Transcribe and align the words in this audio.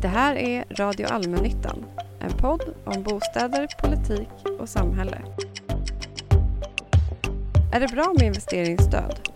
Det 0.00 0.08
här 0.08 0.36
är 0.36 0.64
Radio 0.70 1.06
Allmännyttan, 1.06 1.84
en 2.20 2.30
podd 2.30 2.62
om 2.84 3.02
bostäder, 3.02 3.68
politik 3.82 4.28
och 4.60 4.68
samhälle. 4.68 5.18
Är 7.72 7.80
det 7.80 7.88
bra 7.88 8.12
med 8.18 8.26
investeringsstöd? 8.26 9.28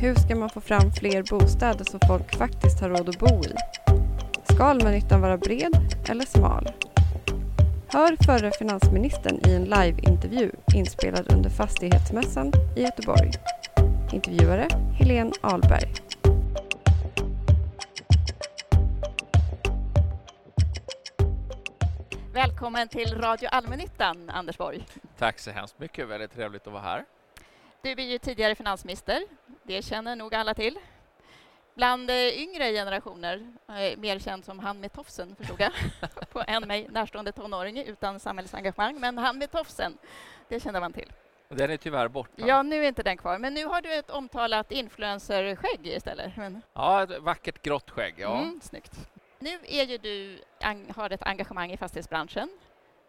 Hur 0.00 0.14
ska 0.14 0.36
man 0.36 0.50
få 0.50 0.60
fram 0.60 0.92
fler 0.92 1.22
bostäder 1.30 1.84
som 1.84 2.00
folk 2.08 2.36
faktiskt 2.36 2.80
har 2.80 2.88
råd 2.88 3.08
att 3.08 3.18
bo 3.18 3.44
i? 3.44 3.54
Ska 4.54 4.64
allmännyttan 4.64 5.20
vara 5.20 5.38
bred 5.38 5.76
eller 6.08 6.24
smal? 6.24 6.70
Hör 7.88 8.16
förre 8.26 8.50
finansministern 8.58 9.40
i 9.46 9.54
en 9.54 9.64
liveintervju 9.64 10.50
inspelad 10.74 11.32
under 11.32 11.50
Fastighetsmässan 11.50 12.52
i 12.76 12.82
Göteborg. 12.82 13.30
Intervjuare 14.12 14.68
Helene 14.98 15.32
Ahlberg. 15.40 16.03
Välkommen 22.64 22.88
till 22.88 23.20
Radio 23.20 23.48
Allmännyttan, 23.52 24.30
Anders 24.30 24.58
Borg. 24.58 24.86
Tack 25.18 25.38
så 25.38 25.50
hemskt 25.50 25.78
mycket. 25.78 26.08
Väldigt 26.08 26.32
trevligt 26.32 26.66
att 26.66 26.72
vara 26.72 26.82
här. 26.82 27.04
Du 27.82 27.90
är 27.90 28.00
ju 28.00 28.18
tidigare 28.18 28.54
finansminister. 28.54 29.22
Det 29.62 29.84
känner 29.84 30.16
nog 30.16 30.34
alla 30.34 30.54
till. 30.54 30.78
Bland 31.74 32.10
eh, 32.10 32.16
yngre 32.16 32.72
generationer, 32.72 33.52
eh, 33.68 33.98
mer 33.98 34.18
känd 34.18 34.44
som 34.44 34.58
han 34.58 34.80
med 34.80 34.92
tofsen, 34.92 35.36
förstod 35.36 35.60
jag, 35.60 35.72
på 36.30 36.44
en 36.46 36.68
mig 36.68 36.88
närstående 36.90 37.32
tonåring 37.32 37.78
utan 37.78 38.20
samhällsengagemang. 38.20 39.00
Men 39.00 39.18
han 39.18 39.38
med 39.38 39.50
tofsen, 39.50 39.98
det 40.48 40.60
känner 40.60 40.80
man 40.80 40.92
till. 40.92 41.12
Den 41.48 41.70
är 41.70 41.76
tyvärr 41.76 42.08
borta. 42.08 42.46
Ja, 42.46 42.62
nu 42.62 42.84
är 42.84 42.88
inte 42.88 43.02
den 43.02 43.16
kvar. 43.16 43.38
Men 43.38 43.54
nu 43.54 43.64
har 43.64 43.80
du 43.80 43.94
ett 43.94 44.10
omtalat 44.10 44.72
influencerskägg 44.72 45.86
istället. 45.86 46.36
Men... 46.36 46.62
Ja, 46.72 47.02
ett 47.02 47.22
vackert 47.22 47.62
grått 47.62 47.90
skägg. 47.90 48.14
Ja. 48.18 48.38
Mm, 48.38 48.60
snyggt. 48.62 49.08
Nu 49.44 49.58
är 49.66 49.84
ju 49.84 49.98
du, 49.98 50.38
har 50.94 51.10
ett 51.10 51.22
engagemang 51.22 51.72
i 51.72 51.76
fastighetsbranschen. 51.76 52.48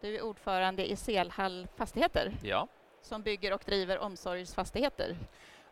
Du 0.00 0.16
är 0.16 0.22
ordförande 0.22 0.90
i 0.90 0.96
Selhall 0.96 1.68
Fastigheter 1.76 2.32
ja. 2.42 2.68
som 3.02 3.22
bygger 3.22 3.52
och 3.52 3.62
driver 3.66 3.98
omsorgsfastigheter. 3.98 5.16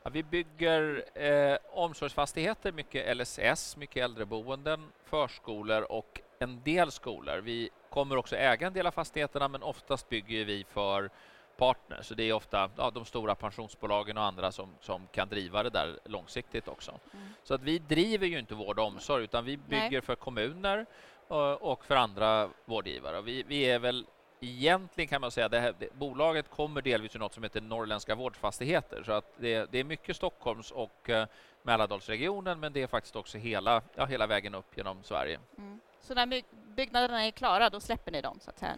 Ja, 0.02 0.10
vi 0.10 0.22
bygger 0.22 1.04
eh, 1.14 1.56
omsorgsfastigheter, 1.72 2.72
mycket 2.72 3.16
LSS, 3.16 3.76
mycket 3.76 4.04
äldreboenden, 4.04 4.92
förskolor 5.04 5.92
och 5.92 6.20
en 6.38 6.62
del 6.62 6.90
skolor. 6.90 7.38
Vi 7.38 7.70
kommer 7.90 8.16
också 8.16 8.36
äga 8.36 8.66
en 8.66 8.72
del 8.72 8.86
av 8.86 8.90
fastigheterna 8.90 9.48
men 9.48 9.62
oftast 9.62 10.08
bygger 10.08 10.44
vi 10.44 10.64
för 10.64 11.10
partners. 11.56 12.06
Så 12.06 12.14
det 12.14 12.22
är 12.22 12.32
ofta 12.32 12.70
ja, 12.76 12.90
de 12.90 13.04
stora 13.04 13.34
pensionsbolagen 13.34 14.18
och 14.18 14.24
andra 14.24 14.52
som, 14.52 14.68
som 14.80 15.06
kan 15.12 15.28
driva 15.28 15.62
det 15.62 15.70
där 15.70 15.98
långsiktigt 16.04 16.68
också. 16.68 16.90
Mm. 16.90 17.28
Så 17.42 17.54
att 17.54 17.62
vi 17.62 17.78
driver 17.78 18.26
ju 18.26 18.38
inte 18.38 18.54
vård 18.54 18.78
och 18.78 18.86
omsorg 18.86 19.24
utan 19.24 19.44
vi 19.44 19.56
bygger 19.56 19.90
Nej. 19.90 20.00
för 20.00 20.14
kommuner 20.14 20.86
och, 21.28 21.72
och, 21.72 21.84
för 21.84 21.96
andra 21.96 22.48
vårdgivare. 22.64 23.20
Vi, 23.20 23.42
vi, 23.42 23.70
är 23.70 23.78
väl 23.78 24.06
egentligen 24.44 25.08
kan 25.08 25.20
man 25.20 25.30
säga 25.30 25.48
här, 25.48 25.74
det 25.78 25.94
bolaget 25.94 26.50
kommer 26.50 26.82
delvis 26.82 27.16
ur 27.16 27.20
något 27.20 27.34
som 27.34 27.42
heter 27.42 27.60
Norrländska 27.60 28.14
vårdfastigheter 28.14 29.02
så 29.02 29.12
att 29.12 29.32
det, 29.36 29.72
det 29.72 29.78
är 29.78 29.84
mycket 29.84 30.16
Stockholms 30.16 30.70
och 30.70 31.08
uh, 31.08 31.24
Mälardalsregionen 31.62 32.60
men 32.60 32.72
det 32.72 32.82
är 32.82 32.86
faktiskt 32.86 33.16
också 33.16 33.38
hela, 33.38 33.82
ja, 33.94 34.04
hela 34.04 34.26
vägen 34.26 34.54
upp 34.54 34.76
genom 34.76 35.02
Sverige. 35.02 35.38
Mm. 35.58 35.80
Så 36.00 36.14
när 36.14 36.42
byggnaderna 36.76 37.24
är 37.24 37.30
klara 37.30 37.70
då 37.70 37.80
släpper 37.80 38.12
ni 38.12 38.20
dem 38.20 38.38
så 38.40 38.50
att 38.50 38.58
säga? 38.58 38.76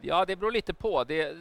Ja, 0.00 0.24
det 0.24 0.36
beror 0.36 0.52
lite 0.52 0.74
på. 0.74 1.04
Det, 1.04 1.36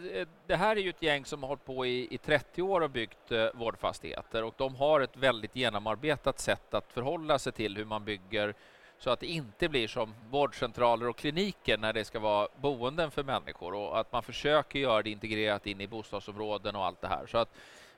det, 0.48 0.56
här 0.56 0.76
är 0.76 0.82
ju 0.82 0.90
ett 0.90 1.02
gäng 1.02 1.26
som 1.26 1.44
har 1.44 1.48
hållit 1.48 1.66
på 1.66 1.86
i, 1.86 2.14
i 2.14 2.18
30 2.18 2.62
år 2.62 2.82
och 2.82 2.90
byggt 2.90 3.32
eh, 3.32 3.48
vårdfastigheter 3.54 4.44
och 4.44 4.54
de 4.58 4.76
har 4.76 5.02
ett 5.02 5.18
väldigt 5.18 5.56
genomarbetat 5.56 6.40
sätt 6.40 6.74
att 6.74 6.94
förhålla 6.94 7.40
sig 7.40 7.54
till 7.54 7.78
hur 7.78 7.86
man 7.86 8.04
bygger 8.06 8.54
så 9.04 9.10
att 9.10 9.20
det 9.20 9.28
inte 9.28 9.70
blir 9.70 9.88
som 9.88 10.14
vårdcentraler 10.30 11.08
och 11.08 11.18
kliniker 11.18 11.78
när 11.78 11.94
det 11.94 12.06
ska 12.06 12.20
vara 12.20 12.48
boenden 12.62 13.12
för 13.12 13.24
människor 13.24 13.74
och 13.74 14.00
att 14.00 14.12
man 14.12 14.24
försöker 14.24 14.80
göra 14.80 15.02
det 15.02 15.10
integrerat 15.10 15.68
in 15.68 15.82
i 15.82 15.88
bostadsområden 15.88 16.76
och 16.76 16.86
allt 16.86 17.02
det 17.02 17.08
här. 17.08 17.26
Så 17.26 17.38
att 17.38 17.50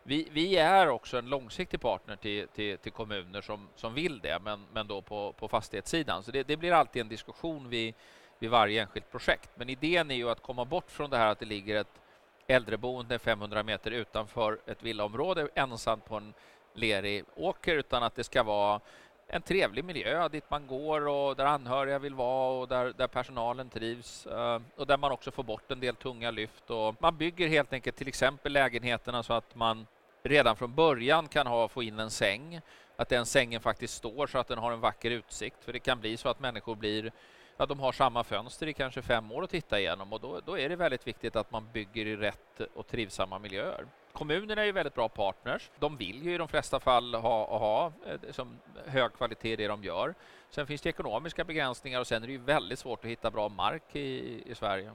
vi, 0.04 0.28
vi 0.32 0.58
är 0.58 0.90
också 0.90 1.18
en 1.18 1.30
långsiktig 1.30 1.82
partner 1.82 2.16
till, 2.16 2.48
till, 2.48 2.78
till 2.78 2.92
kommuner 2.92 3.42
som, 3.42 3.70
som 3.76 3.94
vill 3.94 4.20
det, 4.20 4.40
men, 4.44 4.66
men 4.74 4.88
då 4.88 5.02
på, 5.02 5.34
på 5.34 5.48
fastighetssidan. 5.48 6.24
Så 6.24 6.32
det, 6.32 6.44
det 6.44 6.58
blir 6.58 6.72
alltid 6.72 7.02
en 7.02 7.10
diskussion 7.10 7.70
vid, 7.70 7.94
vid 8.40 8.50
varje 8.50 8.82
enskilt 8.82 9.12
projekt. 9.12 9.50
Men 9.56 9.70
idén 9.70 10.12
är 10.12 10.16
ju 10.16 10.30
att 10.30 10.42
komma 10.42 10.66
bort 10.66 10.92
från 10.92 11.10
det 11.10 11.18
här 11.18 11.28
att 11.28 11.40
det 11.40 11.46
ligger 11.46 11.76
ett 11.76 12.02
äldreboende 12.48 13.20
500 13.20 13.64
meter 13.64 13.92
utanför 13.92 14.60
ett 14.66 14.84
villaområde 14.84 15.50
ensamt 15.56 16.06
på 16.06 16.16
en 16.16 16.34
lerig 16.74 17.26
åker 17.36 17.76
utan 17.76 18.04
att 18.04 18.16
det 18.16 18.24
ska 18.24 18.44
vara 18.44 18.82
en 19.28 19.42
trevlig 19.42 19.86
miljö 19.86 20.28
dit 20.28 20.50
man 20.50 20.68
går 20.68 21.08
och 21.08 21.36
där 21.36 21.46
anhöriga 21.46 22.00
vill 22.00 22.14
vara 22.14 22.60
och 22.62 22.68
där, 22.68 22.94
där 22.98 23.08
personalen 23.08 23.70
trivs 23.70 24.26
eh, 24.26 24.62
och 24.76 24.88
där 24.88 24.98
man 24.98 25.12
också 25.12 25.32
får 25.32 25.44
bort 25.44 25.72
en 25.72 25.80
del 25.80 25.96
tunga 25.96 26.32
lyft. 26.32 26.70
Och 26.70 26.96
man 27.00 27.18
bygger 27.18 27.48
helt 27.48 27.74
enkelt 27.74 27.96
till 27.96 28.08
exempel 28.08 28.54
lägenheterna 28.54 29.24
så 29.24 29.34
att 29.34 29.56
man 29.56 29.88
redan 30.24 30.56
från 30.56 30.76
början 30.76 31.28
kan 31.28 31.48
ha, 31.48 31.68
få 31.68 31.84
in 31.84 32.00
en 32.00 32.12
säng. 32.12 32.62
Att 32.98 33.10
den 33.10 33.26
sängen 33.26 33.62
faktiskt 33.62 33.94
står 33.94 34.28
så 34.28 34.38
att 34.38 34.48
den 34.48 34.58
har 34.58 34.72
en 34.72 34.80
vacker 34.80 35.12
utsikt. 35.12 35.64
För 35.64 35.74
det 35.74 35.80
kan 35.80 36.00
bli 36.00 36.18
så 36.18 36.30
att 36.30 36.40
människor 36.40 36.76
blir 36.76 37.12
ja, 37.58 37.66
de 37.66 37.80
har 37.80 37.92
samma 37.92 38.24
fönster 38.24 38.68
i 38.68 38.74
kanske 38.74 39.02
fem 39.02 39.32
år 39.32 39.44
att 39.44 39.50
titta 39.50 39.80
igenom 39.80 40.14
och 40.14 40.22
då, 40.22 40.40
då 40.46 40.60
är 40.60 40.70
det 40.70 40.76
väldigt 40.76 41.08
viktigt 41.08 41.36
att 41.36 41.52
man 41.52 41.68
bygger 41.74 42.06
i 42.06 42.16
rätt 42.16 42.62
och 42.74 42.88
trivsamma 42.88 43.40
miljöer. 43.40 43.86
Kommunerna 44.16 44.62
är 44.62 44.66
ju 44.66 44.72
väldigt 44.72 44.94
bra 44.94 45.10
partners. 45.10 45.70
De 45.80 45.98
vill 45.98 46.24
ju 46.24 46.34
i 46.34 46.38
de 46.38 46.48
flesta 46.48 46.80
fall 46.80 47.16
ha, 47.16 47.58
ha 47.58 47.92
eh, 48.06 48.32
som 48.32 48.60
hög 48.86 49.14
kvalitet 49.14 49.54
i 49.54 49.56
det 49.56 49.68
de 49.68 49.84
gör. 49.84 50.16
Sen 50.50 50.68
finns 50.68 50.82
det 50.82 50.90
ekonomiska 50.90 51.44
begränsningar 51.44 52.00
och 52.00 52.08
sen 52.08 52.24
är 52.24 52.28
det 52.28 52.34
ju 52.34 52.40
väldigt 52.40 52.80
svårt 52.80 53.06
att 53.06 53.12
hitta 53.12 53.32
bra 53.32 53.50
mark 53.50 53.96
i, 53.96 54.44
i 54.46 54.56
Sverige. 54.56 54.92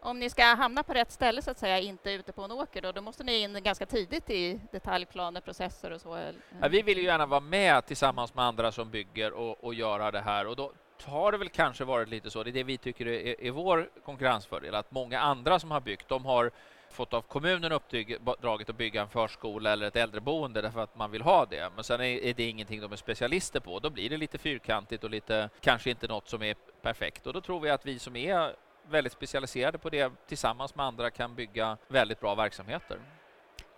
Om 0.00 0.18
ni 0.18 0.30
ska 0.30 0.44
hamna 0.44 0.82
på 0.82 0.92
rätt 0.92 1.12
ställe, 1.12 1.42
så 1.42 1.50
att 1.50 1.58
säga, 1.58 1.78
inte 1.78 2.10
ute 2.10 2.32
på 2.32 2.42
en 2.42 2.52
åker, 2.52 2.82
då, 2.82 2.92
då 2.92 3.00
måste 3.00 3.24
ni 3.24 3.38
in 3.38 3.62
ganska 3.62 3.86
tidigt 3.86 4.30
i 4.30 4.60
detaljplaner, 4.72 5.40
processer 5.40 5.90
och 5.90 6.00
så? 6.00 6.18
Ja, 6.60 6.68
vi 6.68 6.82
vill 6.82 6.98
ju 6.98 7.04
gärna 7.04 7.26
vara 7.26 7.40
med 7.40 7.86
tillsammans 7.86 8.34
med 8.34 8.44
andra 8.44 8.72
som 8.72 8.90
bygger 8.90 9.32
och, 9.32 9.64
och 9.64 9.74
göra 9.74 10.10
det 10.10 10.20
här. 10.20 10.46
Och 10.46 10.56
då, 10.56 10.72
har 11.04 11.32
det 11.32 11.38
väl 11.38 11.48
kanske 11.48 11.84
varit 11.84 12.08
lite 12.08 12.30
så, 12.30 12.42
det 12.42 12.50
är 12.50 12.52
det 12.52 12.62
vi 12.62 12.78
tycker 12.78 13.06
är, 13.06 13.40
är 13.40 13.50
vår 13.50 13.90
konkurrensfördel, 14.04 14.74
att 14.74 14.90
många 14.90 15.20
andra 15.20 15.58
som 15.58 15.70
har 15.70 15.80
byggt, 15.80 16.08
de 16.08 16.24
har 16.24 16.50
fått 16.94 17.14
av 17.14 17.22
kommunen 17.22 17.72
uppdraget 17.72 18.70
att 18.70 18.76
bygga 18.76 19.02
en 19.02 19.08
förskola 19.08 19.72
eller 19.72 19.86
ett 19.86 19.96
äldreboende 19.96 20.62
därför 20.62 20.80
att 20.80 20.96
man 20.96 21.10
vill 21.10 21.22
ha 21.22 21.46
det. 21.46 21.70
Men 21.74 21.84
sen 21.84 22.00
är, 22.00 22.34
det 22.34 22.44
ingenting 22.44 22.80
de 22.80 22.92
är 22.92 22.96
specialister 22.96 23.60
på. 23.60 23.78
Då 23.78 23.90
blir 23.90 24.10
det 24.10 24.16
lite 24.16 24.38
fyrkantigt 24.38 25.04
och 25.04 25.10
lite, 25.10 25.50
kanske 25.60 25.90
inte 25.90 26.08
något 26.08 26.28
som 26.28 26.42
är 26.42 26.56
perfekt. 26.82 27.26
Och 27.26 27.32
då 27.32 27.40
tror 27.40 27.60
vi 27.60 27.70
att 27.70 27.86
vi 27.86 27.98
som 27.98 28.16
är 28.16 28.56
väldigt 28.88 29.12
specialiserade 29.12 29.78
på 29.78 29.90
det 29.90 30.12
tillsammans 30.28 30.74
med 30.74 30.86
andra 30.86 31.10
kan 31.10 31.34
bygga 31.34 31.76
väldigt 31.88 32.20
bra 32.20 32.34
verksamheter. 32.34 32.98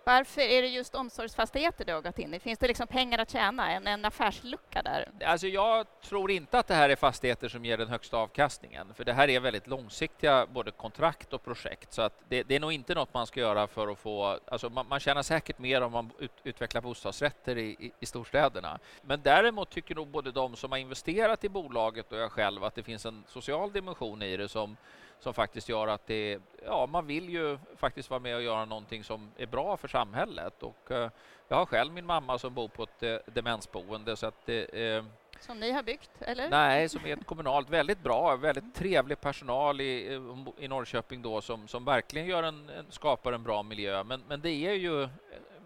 Varför 0.07 0.41
är 0.41 0.61
det 0.61 0.67
just 0.67 0.95
omsorgsfastigheter 0.95 1.85
du 1.85 1.93
har 1.93 2.01
gått 2.01 2.19
in 2.19 2.33
i? 2.33 2.39
Finns 2.39 2.59
det 2.59 2.67
liksom 2.67 2.87
pengar 2.87 3.19
att 3.19 3.29
tjäna, 3.29 3.71
en, 3.71 3.87
en 3.87 4.05
affärslucka 4.05 4.81
där? 4.81 5.11
Alltså 5.25 5.47
jag 5.47 5.85
tror 6.01 6.31
inte 6.31 6.59
att 6.59 6.67
det 6.67 6.73
här 6.73 6.89
är 6.89 6.95
fastigheter 6.95 7.49
som 7.49 7.65
ger 7.65 7.77
den 7.77 7.87
högsta 7.87 8.17
avkastningen, 8.17 8.93
för 8.93 9.05
det 9.05 9.13
här 9.13 9.29
är 9.29 9.39
väldigt 9.39 9.67
långsiktiga 9.67 10.45
både 10.45 10.71
kontrakt 10.71 11.33
och 11.33 11.43
projekt, 11.43 11.93
så 11.93 12.01
att 12.01 12.13
det, 12.29 12.43
det 12.43 12.55
är 12.55 12.59
nog 12.59 12.73
inte 12.73 12.95
något 12.95 13.13
man 13.13 13.27
ska 13.27 13.39
göra 13.39 13.67
för 13.67 13.87
att 13.87 13.99
få... 13.99 14.39
Alltså 14.47 14.69
man, 14.69 14.87
man 14.87 14.99
tjänar 14.99 15.23
säkert 15.23 15.59
mer 15.59 15.81
om 15.81 15.91
man 15.91 16.11
ut, 16.19 16.31
utvecklar 16.43 16.81
bostadsrätter 16.81 17.57
i, 17.57 17.69
i, 17.79 17.91
i, 17.99 18.05
storstäderna. 18.05 18.79
Men 19.01 19.21
däremot 19.21 19.69
tycker 19.69 19.95
nog 19.95 20.07
både 20.07 20.31
de 20.31 20.55
som 20.55 20.71
har 20.71 20.79
investerat 20.79 21.43
i 21.43 21.49
bolaget 21.49 22.11
och 22.11 22.17
jag 22.17 22.31
själv 22.31 22.63
att 22.63 22.75
det 22.75 22.83
finns 22.83 23.05
en 23.05 23.23
social 23.27 23.71
dimension 23.71 24.21
i 24.21 24.37
det 24.37 24.47
som 24.47 24.77
som 25.19 25.33
faktiskt 25.33 25.69
gör 25.69 25.87
att 25.87 26.07
det, 26.07 26.39
ja, 26.65 26.85
man 26.85 27.07
vill 27.07 27.29
ju 27.29 27.57
faktiskt 27.75 28.09
vara 28.09 28.19
med 28.19 28.35
och 28.35 28.41
göra 28.41 28.65
någonting 28.65 29.03
som 29.03 29.31
är 29.37 29.45
bra 29.45 29.77
för 29.77 29.87
samhället. 29.87 30.63
Och, 30.63 30.91
eh, 30.91 31.09
jag 31.47 31.57
har 31.57 31.65
själv 31.65 31.93
min 31.93 32.05
mamma 32.05 32.37
som 32.37 32.53
bor 32.53 32.67
på 32.67 32.83
ett 32.83 33.03
eh, 33.03 33.15
demensboende. 33.25 34.15
Så 34.15 34.27
att, 34.27 34.49
eh, 34.49 35.03
som 35.39 35.59
ni 35.59 35.71
har 35.71 35.83
byggt, 35.83 36.11
eller? 36.19 36.49
Nej, 36.49 36.89
som 36.89 37.01
är 37.05 37.13
ett 37.13 37.25
kommunalt. 37.25 37.69
Väldigt 37.69 38.03
bra, 38.03 38.35
väldigt 38.35 38.75
trevlig 38.75 39.21
personal 39.21 39.81
i, 39.81 40.19
i 40.57 40.67
Norrköping 40.67 41.21
då 41.21 41.41
som, 41.41 41.67
som 41.67 41.85
verkligen 41.85 42.27
gör 42.27 42.43
en, 42.43 42.71
skapar 42.89 43.33
en 43.33 43.43
bra 43.43 43.63
miljö. 43.63 44.03
Men, 44.03 44.23
men 44.27 44.41
det 44.41 44.49
är 44.49 44.73
ju 44.73 45.09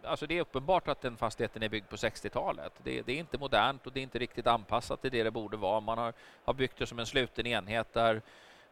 Alltså 0.03 0.27
det 0.27 0.37
är 0.37 0.41
uppenbart 0.41 0.87
att 0.87 1.01
den 1.01 1.17
fastigheten 1.17 1.63
är 1.63 1.69
byggd 1.69 1.89
på 1.89 1.95
60-talet. 1.95 2.73
Det, 2.83 3.01
det, 3.01 3.11
är 3.11 3.17
inte 3.17 3.37
modernt 3.37 3.87
och 3.87 3.93
det 3.93 3.99
är 3.99 4.03
inte 4.03 4.19
riktigt 4.19 4.47
anpassat 4.47 5.01
till 5.01 5.11
det 5.11 5.23
det 5.23 5.31
borde 5.31 5.57
vara. 5.57 5.79
Man 5.79 5.97
har, 5.97 6.13
har 6.45 6.53
byggt 6.53 6.77
det 6.77 6.85
som 6.85 6.99
en 6.99 7.05
sluten 7.05 7.47
enhet 7.47 7.93
där 7.93 8.21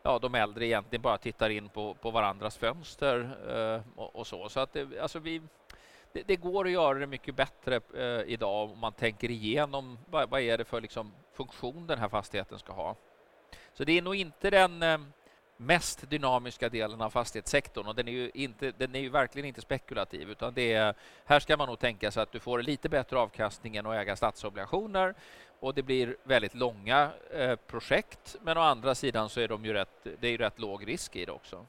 ja, 0.04 0.20
de 0.20 0.36
äldre 0.36 0.66
egentligen 0.66 1.02
bara 1.02 1.18
tittar 1.18 1.50
in 1.50 1.70
på, 1.70 1.94
på 1.94 2.12
varandras 2.12 2.58
fönster 2.58 3.20
eh, 3.50 3.82
och, 3.96 4.16
och, 4.16 4.28
så. 4.28 4.50
Så 4.50 4.60
att 4.60 4.74
det, 4.74 5.00
alltså 5.00 5.20
vi, 5.20 5.42
det, 6.12 6.24
det, 6.28 6.36
går 6.36 6.66
att 6.66 6.72
göra 6.72 7.00
det 7.00 7.08
mycket 7.08 7.36
bättre 7.36 7.80
eh, 7.96 8.34
idag 8.34 8.72
om 8.72 8.80
man 8.80 8.94
tänker 8.94 9.32
igenom 9.32 10.00
vad, 10.10 10.30
vad 10.30 10.42
är 10.42 10.58
det 10.58 10.66
för 10.66 10.82
liksom, 10.82 11.12
funktion 11.34 11.88
den 11.88 12.00
här 12.00 12.10
fastigheten 12.10 12.60
ska 12.60 12.74
ha. 12.74 12.96
Så 13.74 13.84
det 13.84 13.98
är 13.98 14.02
nog 14.02 14.16
inte 14.16 14.50
den, 14.50 14.84
eh, 14.84 14.98
mest 15.62 16.10
dynamiska 16.10 16.70
delen 16.70 17.02
av 17.02 17.10
fastighetssektorn. 17.10 17.88
Och 17.88 17.96
den 17.96 18.08
är 18.08 18.12
ju, 18.12 18.32
inte, 18.34 18.72
den 18.78 18.96
är 18.96 19.00
ju 19.00 19.10
verkligen 19.10 19.48
inte 19.48 19.62
spekulativ 19.62 20.30
utan 20.30 20.54
det 20.54 20.74
är, 20.74 20.94
här 21.26 21.40
ska 21.40 21.58
man 21.58 21.68
nog 21.68 21.80
tänka 21.80 22.12
sig 22.12 22.24
att 22.24 22.32
du 22.32 22.40
får 22.40 22.62
lite 22.62 22.90
bättre 22.90 23.18
avkastning 23.20 23.76
än 23.76 23.86
att 23.86 23.96
äga 23.96 24.16
statsobligationer. 24.16 25.16
Och 25.60 25.74
det 25.74 25.84
blir 25.84 26.18
väldigt 26.24 26.56
långa 26.56 27.12
eh, 27.32 27.56
projekt. 27.56 28.36
Men 28.42 28.58
å 28.58 28.62
andra 28.62 28.96
sidan 28.96 29.30
så 29.30 29.40
är 29.40 29.48
de 29.48 29.66
ju 29.66 29.74
rätt, 29.74 30.08
det 30.20 30.28
är 30.28 30.32
ju 30.32 30.38
rätt 30.38 30.60
låg 30.60 30.88
risk 30.88 31.16
i 31.16 31.26
det 31.26 31.32
också. 31.32 31.66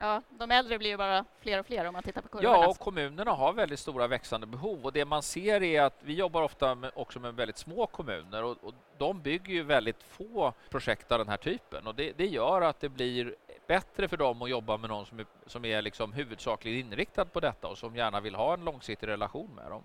Ja, 0.00 0.22
de 0.30 0.50
äldre 0.50 0.78
blir 0.78 0.90
ju 0.90 0.96
bara 0.96 1.24
fler 1.40 1.60
och 1.60 1.66
fler 1.66 1.84
om 1.84 1.92
man 1.92 2.02
tittar 2.02 2.22
på 2.22 2.28
kurvorna. 2.28 2.58
Ja, 2.58 2.68
och 2.68 2.78
kommunerna 2.78 3.30
har 3.30 3.52
väldigt 3.52 3.78
stora 3.78 4.06
växande 4.06 4.46
behov 4.46 4.84
och 4.84 4.92
det 4.92 5.04
man 5.04 5.22
ser 5.22 5.62
är 5.62 5.82
att 5.82 5.98
vi 6.00 6.14
jobbar 6.14 6.42
ofta 6.42 6.74
med, 6.74 6.90
också 6.94 7.20
med 7.20 7.34
väldigt 7.34 7.58
små 7.58 7.86
kommuner 7.86 8.44
och, 8.44 8.56
och, 8.62 8.74
de 8.98 9.22
bygger 9.22 9.54
ju 9.54 9.62
väldigt 9.62 10.02
få 10.02 10.52
projekt 10.70 11.12
av 11.12 11.18
den 11.18 11.28
här 11.28 11.36
typen 11.36 11.86
och 11.86 11.94
det, 11.94 12.12
det, 12.16 12.26
gör 12.26 12.62
att 12.62 12.80
det 12.80 12.88
blir 12.88 13.34
bättre 13.66 14.08
för 14.08 14.16
dem 14.16 14.42
att 14.42 14.50
jobba 14.50 14.76
med 14.76 14.90
någon 14.90 15.06
som 15.06 15.18
är, 15.18 15.26
som 15.46 15.64
är 15.64 15.82
liksom 15.82 16.12
huvudsakligen 16.12 16.86
inriktad 16.86 17.24
på 17.24 17.40
detta 17.40 17.68
och 17.68 17.78
som 17.78 17.96
gärna 17.96 18.20
vill 18.20 18.34
ha 18.34 18.54
en 18.54 18.64
långsiktig 18.64 19.06
relation 19.06 19.54
med 19.54 19.70
dem. 19.70 19.82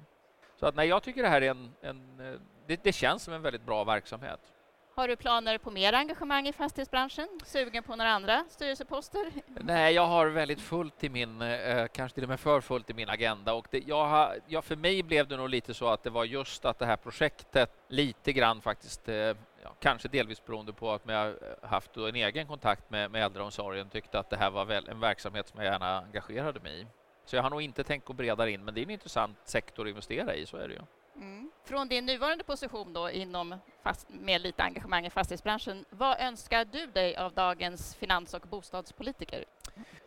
Så 0.60 0.66
att, 0.66 0.76
nej, 0.76 0.88
jag 0.88 1.04
tycker 1.04 1.24
det 1.24 1.30
här 1.30 1.42
är 1.42 1.50
en, 1.50 1.74
en 1.82 2.20
eh, 2.20 2.40
det, 2.68 2.84
det 2.84 2.94
känns 2.94 3.24
som 3.24 3.34
en 3.34 3.42
väldigt 3.42 3.66
bra 3.66 3.84
verksamhet. 3.84 4.40
Har 4.96 5.08
du 5.08 5.16
planer 5.16 5.58
på 5.58 5.72
mer 5.72 5.94
engagemang 5.94 6.48
i 6.48 6.54
fastighetsbranschen? 6.54 7.28
Sugen 7.46 7.84
på 7.84 7.96
några 7.96 8.12
andra 8.12 8.46
styrelseposter? 8.50 9.32
Nej, 9.46 9.94
jag 9.94 10.08
har 10.08 10.28
väldigt 10.28 10.62
fullt 10.62 11.04
i 11.04 11.10
min, 11.10 11.42
eh, 11.42 11.88
kanske 11.88 12.16
till 12.16 12.24
och 12.24 12.30
med 12.30 12.40
för 12.40 12.62
fullt 12.62 12.90
i 12.90 12.94
min 12.94 13.10
agenda 13.10 13.54
och 13.54 13.68
det, 13.72 13.80
jag 13.88 14.06
har, 14.06 14.40
ja, 14.48 14.62
för 14.62 14.76
mig 14.76 15.04
blev 15.04 15.28
det 15.28 15.38
nog 15.38 15.50
lite 15.50 15.74
så 15.74 15.88
att 15.88 16.04
det 16.04 16.10
var 16.10 16.26
just 16.26 16.66
att 16.66 16.80
det 16.80 16.86
här 16.86 16.96
projektet 16.96 17.70
lite 17.88 18.34
grann 18.34 18.62
faktiskt, 18.62 19.10
eh, 19.10 19.16
ja, 19.16 19.76
kanske 19.80 20.08
delvis 20.08 20.46
beroende 20.46 20.74
på 20.74 20.92
att 20.92 21.02
jag 21.06 21.36
haft 21.62 21.98
en 21.98 22.16
egen 22.16 22.48
kontakt 22.48 22.90
med, 22.90 23.12
med 23.12 23.24
äldreomsorgen, 23.24 23.90
tyckte 23.90 24.20
att 24.20 24.30
det 24.30 24.38
här 24.38 24.50
var 24.50 24.66
väl, 24.66 24.90
en 24.90 25.00
verksamhet 25.00 25.48
som 25.48 25.64
jag 25.64 25.74
gärna 25.74 25.98
engagerade 25.98 26.60
mig 26.60 26.82
i. 26.82 26.86
Så 27.26 27.36
jag 27.36 27.44
har 27.44 27.50
nog 27.50 27.62
inte 27.62 27.84
tänkt 27.84 28.10
att 28.10 28.16
breda 28.16 28.50
in, 28.50 28.66
men 28.66 28.74
det 28.74 28.82
är 28.82 28.84
en 28.84 28.90
intressant 28.90 29.38
sektor 29.44 29.86
att 29.86 29.90
investera 29.90 30.36
i, 30.36 30.46
så 30.46 30.58
är 30.58 30.68
det 30.68 30.74
ju. 30.74 30.82
Mm. 31.16 31.52
Från 31.64 31.88
din 31.88 32.06
nuvarande 32.06 32.44
position 32.44 32.94
då 32.94 33.10
inom 33.10 33.56
fast, 33.84 34.08
med 34.10 34.42
lite 34.42 34.64
engagemang 34.64 35.06
i 35.06 35.10
fastighetsbranschen, 35.10 35.86
vad 35.90 36.20
önskar 36.20 36.66
du 36.66 36.86
dig 36.86 37.16
av 37.16 37.34
dagens 37.34 37.96
finans 37.96 38.34
och 38.34 38.42
bostadspolitiker? 38.42 39.46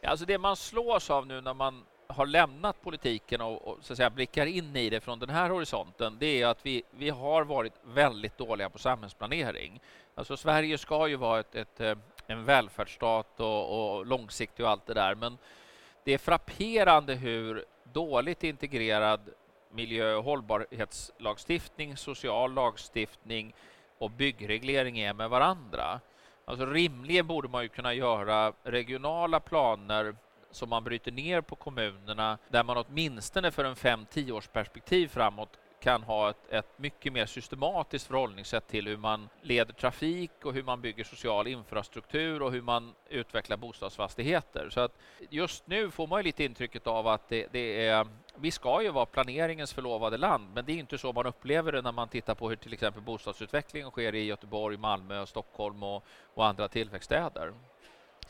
Alltså 0.02 0.26
det 0.26 0.38
man 0.38 0.56
slås 0.56 1.10
av 1.10 1.26
nu 1.26 1.40
när 1.40 1.54
man 1.54 1.84
har 2.06 2.26
lämnat 2.26 2.82
politiken 2.82 3.40
och, 3.40 3.62
och, 3.62 3.78
så 3.80 3.92
att 3.92 3.96
säga, 3.96 4.10
blickar 4.10 4.46
in 4.46 4.76
i 4.76 4.90
det 4.90 5.00
från 5.00 5.18
den 5.18 5.30
här 5.30 5.50
horisonten, 5.50 6.16
det 6.18 6.42
är 6.42 6.46
att 6.46 6.66
vi, 6.66 6.82
vi 6.90 7.10
har 7.10 7.44
varit 7.44 7.72
väldigt 7.84 8.38
dåliga 8.38 8.70
på 8.70 8.78
samhällsplanering. 8.78 9.80
Alltså 10.14 10.36
Sverige 10.36 10.78
ska 10.78 11.08
ju 11.08 11.16
vara 11.16 11.40
ett, 11.40 11.54
ett 11.54 11.80
eh, 11.80 11.94
en 12.26 12.44
välfärdsstat 12.44 13.40
och, 13.40 13.96
och 13.96 14.06
långsiktig 14.06 14.64
och 14.64 14.70
allt 14.70 14.86
det 14.86 14.94
där, 14.94 15.14
men 15.14 15.38
det 16.04 16.12
är 16.12 16.18
frapperande 16.18 17.14
hur 17.14 17.64
dåligt 17.92 18.44
integrerad 18.44 19.20
miljö 19.76 20.14
och 20.14 20.24
hållbarhetslagstiftning, 20.24 21.96
social 21.96 22.54
lagstiftning 22.54 23.54
och 23.98 24.10
byggreglering 24.10 24.98
är 24.98 25.14
med 25.14 25.30
varandra. 25.30 26.00
Alltså 26.44 26.66
rimligen 26.66 27.26
borde 27.26 27.48
man 27.48 27.62
ju 27.62 27.68
kunna 27.68 27.94
göra 27.94 28.52
regionala 28.62 29.40
planer 29.40 30.16
som 30.50 30.68
man 30.68 30.84
bryter 30.84 31.12
ner 31.12 31.40
på 31.40 31.56
kommunerna 31.56 32.38
där 32.48 32.64
man 32.64 32.84
åtminstone 32.88 33.50
för 33.50 33.64
en 33.64 33.74
5-10 33.74 34.30
års 34.30 34.48
perspektiv 34.48 35.08
framåt 35.08 35.58
kan 35.86 36.02
ha 36.02 36.30
ett, 36.30 36.52
ett, 36.52 36.78
mycket 36.78 37.12
mer 37.12 37.26
systematiskt 37.26 38.06
förhållningssätt 38.06 38.68
till 38.68 38.88
hur 38.88 38.96
man 38.96 39.28
leder 39.42 39.72
trafik 39.72 40.30
och 40.44 40.52
hur 40.52 40.62
man 40.62 40.80
bygger 40.80 41.04
social 41.04 41.46
infrastruktur 41.46 42.42
och 42.42 42.52
hur 42.52 42.62
man 42.62 42.94
utvecklar 43.08 43.56
bostadsfastigheter. 43.56 44.70
Så 44.70 44.80
att 44.80 44.92
just 45.30 45.66
nu 45.66 45.90
får 45.90 46.06
man 46.06 46.18
ju 46.18 46.22
lite 46.22 46.44
intrycket 46.44 46.86
av 46.86 47.08
att 47.08 47.28
det, 47.28 47.46
det 47.52 47.86
är 47.86 48.06
vi 48.36 48.50
ska 48.50 48.82
ju 48.82 48.90
vara 48.90 49.06
planeringens 49.06 49.72
förlovade 49.72 50.16
land, 50.16 50.54
men 50.54 50.64
det 50.64 50.72
är 50.72 50.76
inte 50.76 50.98
så 50.98 51.12
man 51.12 51.26
upplever 51.26 51.72
det 51.72 51.82
när 51.82 51.92
man 51.92 52.08
tittar 52.08 52.34
på 52.34 52.48
hur 52.48 52.56
till 52.56 52.72
exempel 52.72 53.02
bostadsutvecklingen 53.02 53.90
sker 53.90 54.14
i 54.14 54.24
Göteborg, 54.24 54.76
Malmö, 54.76 55.26
Stockholm 55.26 55.82
och, 55.82 56.04
och 56.34 56.46
andra 56.46 56.68
tillväxtstäder. 56.68 57.52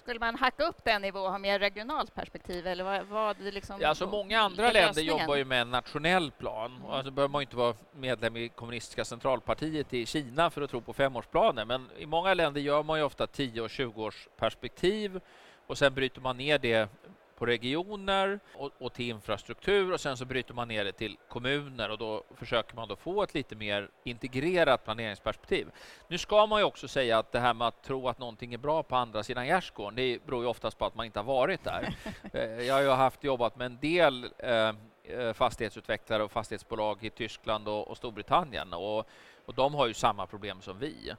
Skulle 0.07 0.21
man 0.21 0.35
hacka 0.35 0.65
upp 0.65 0.85
den 0.85 1.03
nivå 1.03 1.21
och 1.21 1.31
ha 1.31 1.39
mer 1.39 1.59
regionalt 1.59 2.15
perspektiv? 2.15 2.67
Eller 2.67 2.85
vad, 2.85 3.07
vad 3.07 3.41
liksom, 3.41 3.81
ja, 3.81 3.89
alltså 3.89 4.07
många 4.07 4.41
andra 4.41 4.73
länder 4.73 5.03
jobbar 5.03 5.37
ju 5.37 5.45
med 5.45 5.61
en 5.63 5.71
nationell 5.71 6.31
plan. 6.31 6.77
Mm. 6.77 6.91
Alltså 6.91 7.11
behöver 7.11 7.33
man 7.33 7.43
inte 7.43 7.57
vara 7.57 7.75
medlem 7.93 8.37
i 8.37 8.49
kommunistiska 8.49 9.05
centralpartiet 9.05 9.95
i 9.95 10.07
Kina 10.07 10.51
för 10.51 10.63
att 10.63 10.71
tro 10.71 10.81
på 10.81 10.93
femårsplaner. 10.93 11.65
Men 11.65 11.89
i 11.99 12.07
många 12.07 12.35
länder 12.35 12.61
gör 12.61 12.83
man 12.83 12.99
ju 12.99 13.05
ofta 13.05 13.27
10 13.27 13.61
och 13.61 13.71
20 13.71 14.03
års 14.03 14.29
perspektiv 14.37 15.21
och 15.67 15.79
sen 15.79 15.95
bryter 15.95 16.21
man 16.21 16.37
ner 16.37 16.59
det 16.59 16.89
på 17.37 17.47
regioner 17.47 18.41
och, 18.55 18.71
och, 18.79 18.93
till 18.93 19.09
infrastruktur 19.09 19.93
och 19.93 20.01
sen 20.01 20.17
så 20.17 20.25
bryter 20.25 20.55
man 20.55 20.69
ner 20.69 20.85
det 20.85 20.93
till 20.93 21.17
kommuner 21.29 21.91
och 21.91 21.99
då 21.99 22.25
försöker 22.35 22.77
man 22.77 22.89
då 22.89 22.97
få 22.97 23.23
ett 23.23 23.35
lite 23.35 23.57
mer 23.57 23.89
integrerat 24.05 24.85
planeringsperspektiv. 24.85 25.71
Nu 26.09 26.19
ska 26.19 26.47
man 26.47 26.61
ju 26.61 26.65
också 26.65 26.89
säga 26.89 27.19
att 27.19 27.33
det 27.33 27.41
här 27.41 27.55
med 27.55 27.69
att 27.69 27.83
tro 27.83 28.09
att 28.09 28.19
någonting 28.19 28.55
är 28.55 28.59
bra 28.59 28.83
på 28.83 28.97
andra 28.97 29.23
sidan 29.23 29.47
gärdsgården, 29.47 29.97
det 29.97 30.27
beror 30.27 30.43
ju 30.43 30.49
oftast 30.49 30.79
på 30.79 30.85
att 30.85 30.95
man 30.95 31.07
inte 31.07 31.19
har 31.19 31.25
varit 31.25 31.65
där. 31.65 31.97
Eh, 32.33 32.63
jag 32.63 32.75
har 32.75 32.81
ju 32.81 32.91
haft 32.91 33.25
jobbat 33.25 33.57
med 33.57 33.67
en 33.67 33.79
del 33.81 34.31
eh, 34.39 34.75
eh, 35.05 35.33
fastighetsutvecklare 35.33 36.23
och 36.23 36.33
fastighetsbolag 36.33 37.05
i 37.05 37.11
Tyskland 37.11 37.69
och, 37.69 37.89
och 37.89 37.97
Storbritannien 37.97 38.73
och, 38.73 39.09
och 39.45 39.55
de 39.55 39.75
har 39.75 39.87
ju 39.87 39.95
samma 39.95 40.27
problem 40.27 40.61
som 40.61 40.79
vi. 40.79 41.13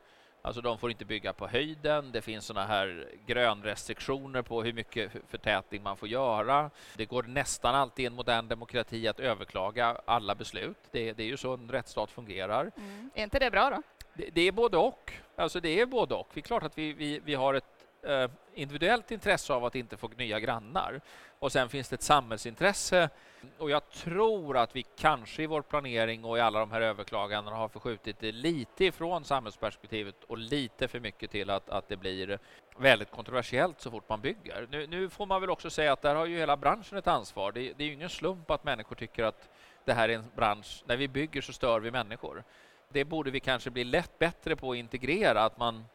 Alltså 0.48 0.62
de 0.62 0.78
får 0.78 0.92
inte 0.92 1.06
bygga 1.06 1.34
på 1.34 1.48
höjden. 1.48 2.12
Det 2.12 2.22
finns 2.22 2.46
såna 2.46 2.66
här 2.66 3.08
grönrestriktioner 3.26 4.42
på 4.42 4.64
hur 4.64 4.74
mycket 4.74 5.12
förtätning 5.28 5.84
man 5.84 5.98
får 5.98 6.08
göra. 6.08 6.70
Det 6.96 7.06
går 7.06 7.24
nästan 7.24 7.76
alltid 7.76 8.04
i 8.04 8.08
en 8.08 8.14
modern 8.14 8.48
demokrati 8.48 9.08
att 9.08 9.20
överklaga 9.20 9.98
alla 10.06 10.36
beslut. 10.36 10.78
Det, 10.92 11.14
det 11.14 11.24
är 11.24 11.28
ju 11.28 11.38
så 11.38 11.54
en 11.54 11.72
rättsstat 11.72 12.12
fungerar. 12.12 12.72
Mm. 12.78 13.10
Är 13.14 13.24
inte 13.24 13.40
det 13.40 13.52
bra 13.52 13.70
då? 13.70 13.82
Det, 14.14 14.30
det, 14.34 14.42
är 14.42 14.52
både 14.52 14.78
och. 14.78 15.14
Alltså 15.36 15.60
det 15.60 15.80
är 15.80 15.86
både 15.86 16.16
och. 16.16 16.30
Det 16.34 16.40
är 16.40 16.42
klart 16.42 16.64
att 16.64 16.78
vi, 16.78 16.94
vi, 16.94 17.20
vi 17.20 17.36
har 17.36 17.54
ett 17.54 17.77
Eh, 18.08 18.30
individuellt 18.54 19.12
intresse 19.12 19.54
av 19.54 19.66
att 19.66 19.76
inte 19.76 19.98
få 19.98 20.08
nya 20.08 20.40
grannar. 20.40 21.02
Och 21.40 21.52
sen 21.52 21.70
finns 21.70 21.90
det 21.90 21.94
ett 21.94 22.02
samhällsintresse 22.02 23.10
och 23.58 23.70
jag 23.70 23.90
tror 23.90 24.58
att 24.58 24.76
vi 24.76 24.84
kanske 24.84 25.44
i 25.44 25.46
vår 25.46 25.62
planering 25.62 26.26
och 26.26 26.38
i 26.38 26.42
alla 26.42 26.60
de 26.60 26.72
här 26.72 26.82
överklagandena 26.82 27.58
har 27.58 27.68
förskjutit 27.68 28.20
det 28.20 28.32
lite 28.32 28.86
ifrån 28.86 29.26
samhällsperspektivet 29.26 30.16
och 30.28 30.38
lite 30.38 30.88
för 30.88 31.00
mycket 31.00 31.32
till 31.32 31.50
att, 31.50 31.70
att 31.70 31.88
det 31.88 31.98
blir 31.98 32.40
väldigt 32.78 33.12
kontroversiellt 33.12 33.82
så 33.82 33.92
fort 33.92 34.10
man 34.10 34.22
bygger. 34.22 34.68
Nu, 34.72 34.88
nu 34.88 35.10
får 35.10 35.26
man 35.26 35.42
väl 35.42 35.50
också 35.50 35.70
säga 35.70 35.94
att 35.94 36.02
där 36.02 36.16
har 36.16 36.26
ju 36.26 36.38
hela 36.38 36.58
branschen 36.58 36.98
ett 36.98 37.08
ansvar. 37.08 37.52
Det, 37.52 37.74
det 37.78 37.84
är 37.84 37.88
ju 37.88 37.94
ingen 37.94 38.10
slump 38.10 38.52
att 38.52 38.64
människor 38.64 38.96
tycker 38.96 39.24
att 39.24 39.50
det 39.86 39.94
här 39.94 40.10
är 40.10 40.16
en 40.16 40.26
bransch, 40.36 40.84
när 40.86 40.98
vi 40.98 41.08
bygger 41.08 41.42
så 41.42 41.54
stör 41.54 41.80
vi 41.80 41.92
människor. 41.92 42.44
Det 42.90 43.06
borde 43.06 43.32
vi 43.32 43.40
kanske 43.40 43.70
bli 43.70 43.84
lätt 43.84 44.20
bättre 44.20 44.56
på 44.56 44.72
att 44.72 44.78
integrera, 44.78 45.44
att 45.44 45.58
man 45.58 45.86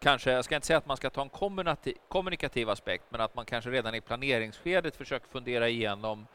kanske, 0.00 0.30
jag 0.32 0.44
ska 0.44 0.54
inte 0.54 0.66
säga 0.66 0.78
att 0.78 0.86
man 0.86 0.96
ska 0.96 1.10
ta 1.10 1.22
en 1.22 1.30
kommunikativ 2.08 2.70
aspekt, 2.70 3.04
men 3.08 3.20
att 3.20 3.34
man 3.34 3.44
kanske 3.44 3.70
redan 3.70 3.94
i 3.94 4.00
planeringsskedet 4.00 4.96
försöker 4.96 5.28
fundera 5.28 5.68
igenom 5.68 6.26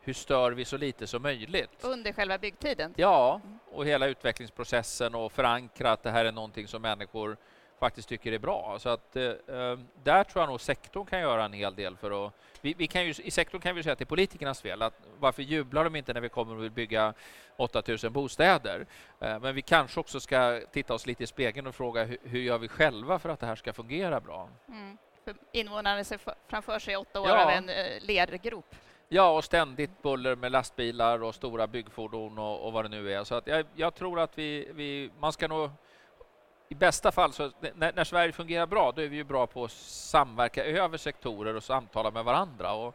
hur 0.00 0.12
stör 0.12 0.52
vi 0.52 0.64
så 0.64 0.76
lite 0.76 1.06
som 1.06 1.22
möjligt? 1.22 1.70
Under 1.80 2.12
själva 2.12 2.38
byggtiden? 2.38 2.94
Ja, 2.96 3.40
och 3.70 3.86
hela 3.86 4.06
utvecklingsprocessen 4.06 5.14
och 5.14 5.32
förankra 5.32 5.92
att 5.92 6.02
det 6.02 6.10
här 6.10 6.24
är 6.24 6.32
någonting 6.32 6.68
som 6.68 6.82
människor 6.82 7.36
faktiskt 7.78 8.08
tycker 8.08 8.32
är 8.32 8.38
bra. 8.38 8.76
Så 8.78 8.88
att 8.88 9.16
eh, 9.16 9.24
eh, 9.24 9.78
där 10.02 10.24
tror 10.24 10.42
jag 10.42 10.48
nog 10.48 10.60
sektorn 10.60 11.06
kan 11.06 11.20
göra 11.20 11.44
en 11.44 11.52
hel 11.52 11.74
del 11.74 11.96
för 11.96 12.26
att... 12.26 12.32
Vi, 12.60 12.74
vi, 12.78 12.86
kan 12.86 13.06
ju, 13.06 13.14
I 13.22 13.30
sektorn 13.30 13.60
kan 13.60 13.76
vi 13.76 13.82
säga 13.82 13.92
att 13.92 13.98
det 13.98 14.04
är 14.04 14.06
politikernas 14.06 14.62
fel. 14.62 14.82
Att 14.82 14.94
varför 15.18 15.42
jublar 15.42 15.84
de 15.84 15.96
inte 15.96 16.12
när 16.12 16.20
vi 16.20 16.28
kommer 16.28 16.56
och 16.56 16.62
vill 16.62 16.70
bygga 16.70 17.14
8000 17.56 18.12
bostäder? 18.12 18.86
Eh, 19.20 19.40
men 19.40 19.54
vi 19.54 19.62
kanske 19.62 20.00
också 20.00 20.20
ska 20.20 20.60
titta 20.72 20.94
oss 20.94 21.06
lite 21.06 21.24
i 21.24 21.26
spegeln 21.26 21.66
och 21.66 21.74
fråga 21.74 22.04
hur, 22.04 22.18
hur 22.22 22.40
gör 22.40 22.58
vi 22.58 22.68
själva 22.68 23.18
för 23.18 23.28
att 23.28 23.40
det 23.40 23.46
här 23.46 23.56
ska 23.56 23.72
fungera 23.72 24.20
bra? 24.20 24.48
Mm. 24.68 24.98
Invånarna 25.52 26.04
ser 26.04 26.20
framför 26.48 26.78
sig 26.78 26.96
åtta 26.96 27.20
år 27.20 27.28
ja. 27.28 27.44
av 27.44 27.50
en 27.50 27.68
eh, 27.68 28.00
lergrop. 28.00 28.74
Ja, 29.08 29.30
och 29.30 29.44
ständigt 29.44 30.02
buller 30.02 30.36
med 30.36 30.52
lastbilar 30.52 31.22
och 31.22 31.34
stora 31.34 31.66
byggfordon 31.66 32.38
och, 32.38 32.66
och 32.66 32.72
vad 32.72 32.84
det 32.84 32.88
nu 32.88 33.12
är. 33.12 33.24
Så 33.24 33.34
att 33.34 33.46
jag, 33.46 33.66
jag 33.74 33.94
tror 33.94 34.20
att 34.20 34.38
vi, 34.38 34.68
vi, 34.74 35.10
man 35.18 35.32
ska 35.32 35.48
nog 35.48 35.70
i 36.68 36.74
bästa 36.74 37.12
fall, 37.12 37.32
så 37.32 37.50
när, 37.74 37.92
när, 37.92 38.04
Sverige 38.04 38.32
fungerar 38.32 38.66
bra, 38.66 38.92
då 38.92 39.02
är 39.02 39.08
vi 39.08 39.16
ju 39.16 39.24
bra 39.24 39.46
på 39.46 39.64
att 39.64 39.70
samverka 39.70 40.64
över 40.64 40.98
sektorer 40.98 41.54
och 41.54 41.64
samtala 41.64 42.10
med 42.10 42.24
varandra. 42.24 42.72
Och 42.72 42.94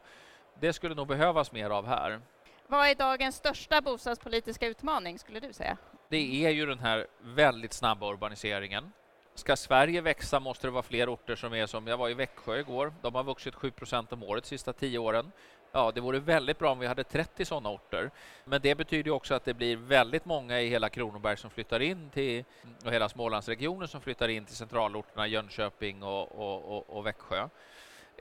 det 0.59 0.73
skulle 0.73 0.95
nog 0.95 1.07
behövas 1.07 1.51
mer 1.51 1.69
av 1.69 1.87
här. 1.87 2.21
Vad 2.67 2.87
är 2.87 2.95
dagens 2.95 3.35
största 3.35 3.81
bostadspolitiska 3.81 4.67
utmaning, 4.67 5.19
skulle 5.19 5.39
du 5.39 5.53
säga? 5.53 5.77
Det 6.09 6.45
är 6.45 6.49
ju 6.49 6.65
den 6.65 6.79
här 6.79 7.07
väldigt 7.21 7.73
snabba 7.73 8.11
urbaniseringen. 8.11 8.91
Ska 9.35 9.55
Sverige 9.55 10.01
växa 10.01 10.39
måste 10.39 10.67
det 10.67 10.71
vara 10.71 10.83
fler 10.83 11.13
orter 11.13 11.35
som 11.35 11.53
är 11.53 11.65
som, 11.65 11.87
jag 11.87 11.97
var 11.97 12.09
i 12.09 12.13
Växjö 12.13 12.59
igår, 12.59 12.93
de 13.01 13.15
har 13.15 13.23
vuxit 13.23 13.55
7 13.55 13.71
om 14.09 14.23
året 14.23 14.43
de 14.43 14.49
sista 14.49 14.73
tio 14.73 14.99
åren. 14.99 15.31
Ja, 15.75 15.91
det 15.91 16.01
vore 16.01 16.19
väldigt 16.19 16.59
bra 16.59 16.71
om 16.71 16.79
vi 16.79 16.87
hade 16.87 17.03
30 17.03 17.45
sådana 17.45 17.69
orter. 17.69 18.11
Men 18.45 18.61
det 18.61 18.75
betyder 18.75 19.11
också 19.11 19.33
att 19.33 19.45
det 19.45 19.53
blir 19.53 19.77
väldigt 19.77 20.25
många 20.25 20.61
i 20.61 20.69
hela 20.69 20.89
Kronoberg 20.89 21.37
som 21.37 21.49
flyttar 21.49 21.79
in 21.79 22.09
till, 22.09 22.43
och 22.85 22.91
hela 22.91 23.09
Smålandsregionen 23.09 23.87
som 23.87 24.01
flyttar 24.01 24.27
in 24.27 24.45
till 24.45 24.55
centralorterna 24.55 25.27
Jönköping 25.27 26.03
och, 26.03 26.31
och, 26.31 26.77
och, 26.77 26.97
och 26.97 27.05
Växjö. 27.05 27.49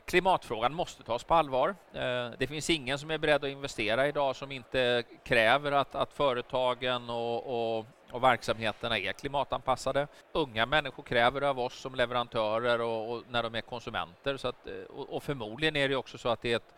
Klimatfrågan 0.04 0.74
måste 0.74 1.02
tas 1.02 1.24
på 1.24 1.34
allvar. 1.34 1.74
Eh, 1.92 2.30
det 2.38 2.46
finns 2.46 2.70
ingen 2.70 2.98
som 2.98 3.10
är 3.10 3.18
beredd 3.18 3.44
att 3.44 3.50
investera 3.50 4.08
idag 4.08 4.36
som 4.36 4.52
inte 4.52 5.02
kräver 5.24 5.72
att, 5.72 5.94
att 5.94 6.12
företagen 6.12 7.10
och, 7.10 7.78
och, 7.78 7.86
och 8.10 8.22
verksamheterna 8.22 8.98
är 8.98 9.12
klimatanpassade. 9.12 10.06
Unga 10.32 10.66
människor 10.66 11.02
kräver 11.02 11.40
det 11.40 11.48
av 11.48 11.60
oss 11.60 11.80
som 11.80 11.94
leverantörer 11.94 12.80
och, 12.80 13.12
och 13.12 13.22
när 13.30 13.42
de 13.42 13.54
är 13.54 13.60
konsumenter. 13.60 14.36
Så 14.36 14.48
att, 14.48 14.66
eh, 14.66 14.74
och, 14.94 15.22
förmodligen 15.22 15.76
är 15.76 15.88
det 15.88 15.96
också 15.96 16.18
så 16.18 16.28
att 16.28 16.42
det 16.42 16.52
är 16.52 16.56
ett 16.56 16.74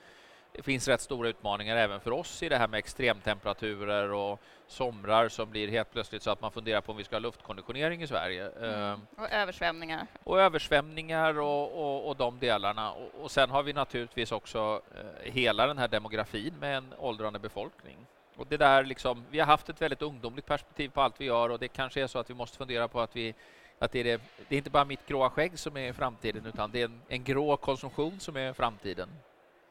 det 0.54 0.62
finns 0.62 0.88
rätt 0.88 1.00
stora 1.00 1.28
utmaningar 1.28 1.76
även 1.76 2.00
för 2.00 2.11
oss 2.11 2.42
i 2.42 2.49
det 2.49 2.58
här 2.58 2.68
med 2.68 2.78
extremtemperaturer 2.78 4.12
och 4.12 4.40
somrar 4.66 5.28
som 5.28 5.50
blir 5.50 5.68
helt 5.68 5.92
plötsligt 5.92 6.23
så 6.23 6.30
att 6.30 6.40
man 6.40 6.52
funderar 6.52 6.80
på 6.80 6.92
om 6.92 6.99
vi 6.99 7.04
ska 7.04 7.16
ha 7.16 7.20
luftkonditionering 7.20 8.02
i 8.02 8.06
Sverige. 8.06 8.49
Mm. 8.49 8.75
Ehm, 8.75 9.06
och 9.16 9.30
översvämningar. 9.30 10.06
Och 10.25 10.40
översvämningar 10.40 11.38
och, 11.38 11.73
och, 11.73 12.08
och 12.08 12.16
de 12.16 12.38
delarna. 12.38 12.92
Och, 12.92 13.23
och, 13.23 13.30
sen 13.30 13.50
har 13.50 13.62
vi 13.62 13.73
naturligtvis 13.73 14.32
också 14.32 14.82
eh, 14.94 15.32
hela 15.32 15.66
den 15.66 15.78
här 15.78 15.88
demografin 15.88 16.54
med 16.61 16.76
en 16.76 16.94
åldrande 16.99 17.38
befolkning. 17.38 17.96
Och 18.37 18.46
det 18.46 18.56
där 18.56 18.84
liksom, 18.84 19.25
vi 19.30 19.38
har 19.38 19.46
haft 19.46 19.68
ett 19.68 19.82
väldigt 19.82 20.02
ungdomligt 20.02 20.46
perspektiv 20.46 20.88
på 20.88 21.00
allt 21.00 21.20
vi 21.20 21.25
gör 21.25 21.49
och 21.49 21.58
det 21.58 21.68
kanske 21.68 22.02
är 22.02 22.06
så 22.06 22.18
att 22.18 22.30
vi 22.30 22.34
måste 22.34 22.58
fundera 22.58 22.88
på 22.88 23.00
att 23.00 23.16
vi 23.16 23.34
att 23.78 23.92
det, 23.92 24.00
är 24.00 24.04
det, 24.04 24.20
det 24.49 24.54
är 24.54 24.58
inte 24.58 24.70
bara 24.70 24.84
mitt 24.84 25.06
gråa 25.06 25.30
skägg 25.30 25.58
som 25.58 25.76
är 25.76 25.92
framtiden 25.92 26.46
utan 26.46 26.70
det 26.70 26.80
är 26.80 26.84
en, 26.84 27.02
en 27.08 27.25
grå 27.25 27.56
konsumtion 27.56 28.20
som 28.20 28.37
är 28.37 28.52
framtiden. 28.52 29.08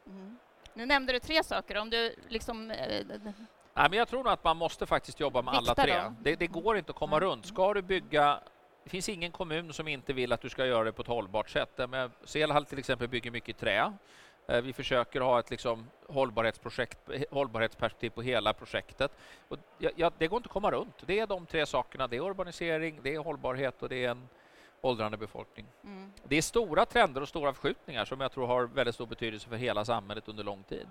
Mm. 0.06 0.38
Nu 0.74 0.86
nämnde 0.86 1.12
du 1.12 1.20
tre 1.20 1.44
saker. 1.44 1.78
Om 1.78 1.90
du 1.90 2.14
liksom... 2.28 2.70
Eh, 2.70 3.06
Nej, 3.76 3.90
men 3.90 3.92
jag 3.92 4.08
tror 4.08 4.24
nog 4.24 4.32
att 4.32 4.44
man 4.44 4.56
måste 4.56 4.86
faktiskt 4.86 5.20
jobba 5.20 5.42
med 5.42 5.54
alla 5.54 5.74
tre. 5.74 6.02
Det, 6.20 6.36
det, 6.36 6.46
går 6.46 6.76
inte 6.78 6.90
att 6.90 6.96
komma 6.96 7.16
mm. 7.16 7.28
runt. 7.28 7.46
Ska 7.46 7.74
du 7.74 7.82
bygga... 7.82 8.40
Det 8.84 8.90
finns 8.90 9.08
ingen 9.08 9.32
kommun 9.32 9.72
som 9.72 9.88
inte 9.88 10.12
vill 10.12 10.32
att 10.32 10.40
du 10.40 10.48
ska 10.48 10.66
göra 10.66 10.84
det 10.84 10.92
på 10.92 11.02
ett 11.02 11.08
hållbart 11.08 11.50
sätt. 11.50 11.80
Selhall 12.24 12.64
till 12.64 12.78
exempel 12.78 13.08
bygger 13.08 13.30
mycket 13.30 13.58
trä. 13.58 13.92
Eh, 14.46 14.60
vi 14.60 14.72
försöker 14.72 15.20
ha 15.20 15.40
ett 15.40 15.50
liksom 15.50 15.90
hållbarhetsprojekt, 16.08 16.98
hållbarhetsperspektiv 17.30 18.10
på 18.10 18.22
hela 18.22 18.52
projektet. 18.52 19.12
Och 19.48 19.58
ja, 19.96 20.10
det 20.18 20.28
går 20.28 20.36
inte 20.36 20.46
att 20.46 20.52
komma 20.52 20.70
runt. 20.70 21.02
Det 21.06 21.18
är 21.18 21.26
de 21.26 21.46
tre 21.46 21.66
sakerna. 21.66 22.06
Det 22.06 22.16
är 22.16 22.20
urbanisering, 22.20 23.00
det 23.02 23.14
är 23.14 23.18
hållbarhet 23.18 23.82
och 23.82 23.88
det 23.88 24.04
är 24.04 24.10
en 24.10 24.28
åldrande 24.84 25.16
befolkning. 25.16 25.66
Mm. 25.84 26.12
Det 26.24 26.36
är 26.36 26.42
stora 26.42 26.86
trender 26.86 27.20
och 27.20 27.28
stora 27.28 27.52
förskjutningar 27.52 28.04
som 28.04 28.20
jag 28.20 28.32
tror 28.32 28.46
har 28.46 28.64
väldigt 28.66 28.94
stor 28.94 29.06
betydelse 29.06 29.48
för 29.48 29.56
hela 29.56 29.84
samhället 29.84 30.28
under 30.28 30.44
lång 30.44 30.62
tid. 30.62 30.88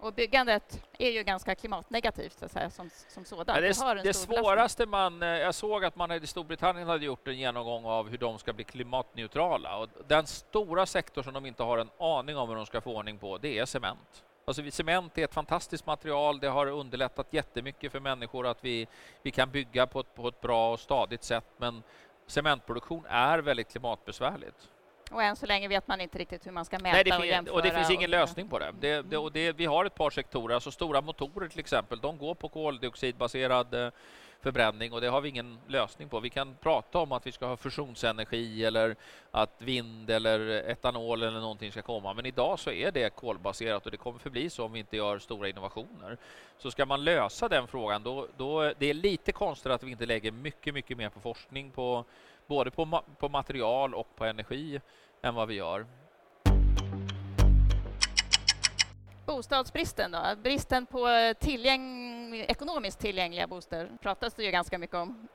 Och 0.00 0.12
byggandet 0.12 0.84
är 0.98 1.10
ju 1.10 1.22
ganska 1.22 1.54
klimatnegativt 1.54 2.38
så 2.38 2.44
att 2.44 2.52
säga, 2.52 2.70
som, 2.70 2.90
som 3.08 3.24
sådant. 3.24 3.48
Ja, 3.48 3.94
det, 3.94 4.02
det 4.02 4.14
svåraste 4.14 4.86
man... 4.86 5.22
Eh, 5.22 5.28
jag 5.28 5.54
såg 5.54 5.84
att 5.84 5.96
man 5.96 6.12
i 6.12 6.26
Storbritannien 6.26 6.88
hade 6.88 7.04
gjort 7.04 7.28
en 7.28 7.38
genomgång 7.38 7.84
av 7.84 8.08
hur 8.08 8.18
de 8.18 8.38
ska 8.38 8.52
bli 8.52 8.64
klimatneutrala. 8.64 9.76
Och 9.76 9.88
den 10.06 10.26
stora 10.26 10.86
sektor 10.86 11.22
som 11.22 11.32
de 11.32 11.46
inte 11.46 11.62
har 11.62 11.78
en 11.78 11.90
aning 11.98 12.36
om 12.36 12.48
hur 12.48 12.56
de 12.56 12.66
ska 12.66 12.80
få 12.80 12.96
ordning 12.96 13.18
på, 13.18 13.38
det 13.38 13.58
är 13.58 13.64
cement. 13.64 14.24
Alltså, 14.44 14.70
cement 14.70 15.18
är 15.18 15.24
ett 15.24 15.34
fantastiskt 15.34 15.86
material. 15.86 16.40
Det 16.40 16.48
har 16.48 16.66
underlättat 16.66 17.26
jättemycket 17.30 17.92
för 17.92 18.00
människor 18.00 18.46
att 18.46 18.64
vi, 18.64 18.86
vi 19.22 19.30
kan 19.30 19.50
bygga 19.50 19.86
på 19.86 20.00
ett, 20.00 20.14
på 20.14 20.28
ett 20.28 20.40
bra 20.40 20.72
och 20.72 20.80
stadigt 20.80 21.24
sätt. 21.24 21.46
Men 21.56 21.82
cementproduktion 22.30 23.04
är 23.08 23.38
väldigt 23.38 23.70
klimatbesvärligt. 23.70 24.68
Och 25.10 25.22
än 25.22 25.36
så 25.36 25.46
länge 25.46 25.68
vet 25.68 25.88
man 25.88 26.00
inte 26.00 26.18
riktigt 26.18 26.46
hur 26.46 26.52
man 26.52 26.64
ska 26.64 26.78
mäta 26.78 26.94
Nej, 26.94 27.04
det 27.04 27.16
och 27.16 27.26
jämföra. 27.26 27.54
Och 27.54 27.62
det 27.62 27.70
finns 27.70 27.90
ingen 27.90 28.10
lösning 28.10 28.48
på 28.48 28.58
det. 28.58 28.72
det, 28.80 29.02
det, 29.02 29.16
och 29.16 29.32
det 29.32 29.52
vi 29.52 29.66
har 29.66 29.84
ett 29.84 29.94
par 29.94 30.10
sektorer, 30.10 30.54
alltså 30.54 30.70
stora 30.70 31.00
motorer 31.00 31.48
till 31.48 31.60
exempel, 31.60 32.00
de 32.00 32.18
går 32.18 32.34
på 32.34 32.48
koldioxidbaserad 32.48 33.74
eh, 33.74 33.90
förbränning 34.42 34.92
och 34.92 35.00
det 35.00 35.08
har 35.08 35.20
vi 35.20 35.28
ingen 35.28 35.58
lösning 35.66 36.08
på. 36.08 36.20
Vi 36.20 36.30
kan 36.30 36.56
prata 36.60 36.98
om 36.98 37.12
att 37.12 37.26
vi 37.26 37.32
ska 37.32 37.46
ha 37.46 37.56
fusionsenergi 37.56 38.64
eller 38.64 38.96
att 39.30 39.54
vind 39.58 40.10
eller 40.10 40.40
etanol 40.70 41.22
eller 41.22 41.40
någonting 41.40 41.72
ska 41.72 41.82
komma, 41.82 42.14
men 42.14 42.26
idag 42.26 42.58
så 42.58 42.70
är 42.70 42.92
det 42.92 43.16
kolbaserat 43.16 43.84
och 43.84 43.90
det 43.90 43.96
kommer 43.96 44.18
förbli 44.18 44.50
så 44.50 44.64
om 44.64 44.72
vi 44.72 44.78
inte 44.78 44.96
gör 44.96 45.18
stora 45.18 45.48
innovationer. 45.48 46.16
Så 46.58 46.70
ska 46.70 46.86
man 46.86 47.04
lösa 47.04 47.48
den 47.48 47.66
frågan, 47.66 48.02
då, 48.02 48.26
då 48.36 48.72
det 48.78 48.86
är 48.86 48.94
lite 48.94 49.32
konstigt 49.32 49.72
att 49.72 49.82
vi 49.82 49.90
inte 49.90 50.06
lägger 50.06 50.32
mycket, 50.32 50.74
mycket 50.74 50.96
mer 50.96 51.08
på 51.08 51.20
forskning 51.20 51.70
på 51.70 52.04
både 52.46 52.70
på, 52.70 52.84
ma 52.84 53.02
på 53.18 53.28
material 53.28 53.94
och 53.94 54.16
på 54.16 54.24
energi 54.24 54.80
än 55.22 55.34
vad 55.34 55.48
vi 55.48 55.54
gör. 55.54 55.86
Bostadsbristen 59.26 60.10
då? 60.10 60.22
Bristen 60.42 60.86
på 60.86 61.34
tillgäng 61.40 62.19
Liksom 62.30 62.50
ekonomiskt 62.50 62.98
tillgängliga 62.98 63.46
bostäder 63.46 63.90
pratas 64.02 64.34
det 64.34 64.44
ju 64.44 64.50
ganska 64.50 64.78
mycket 64.78 64.96
om. 64.96 65.28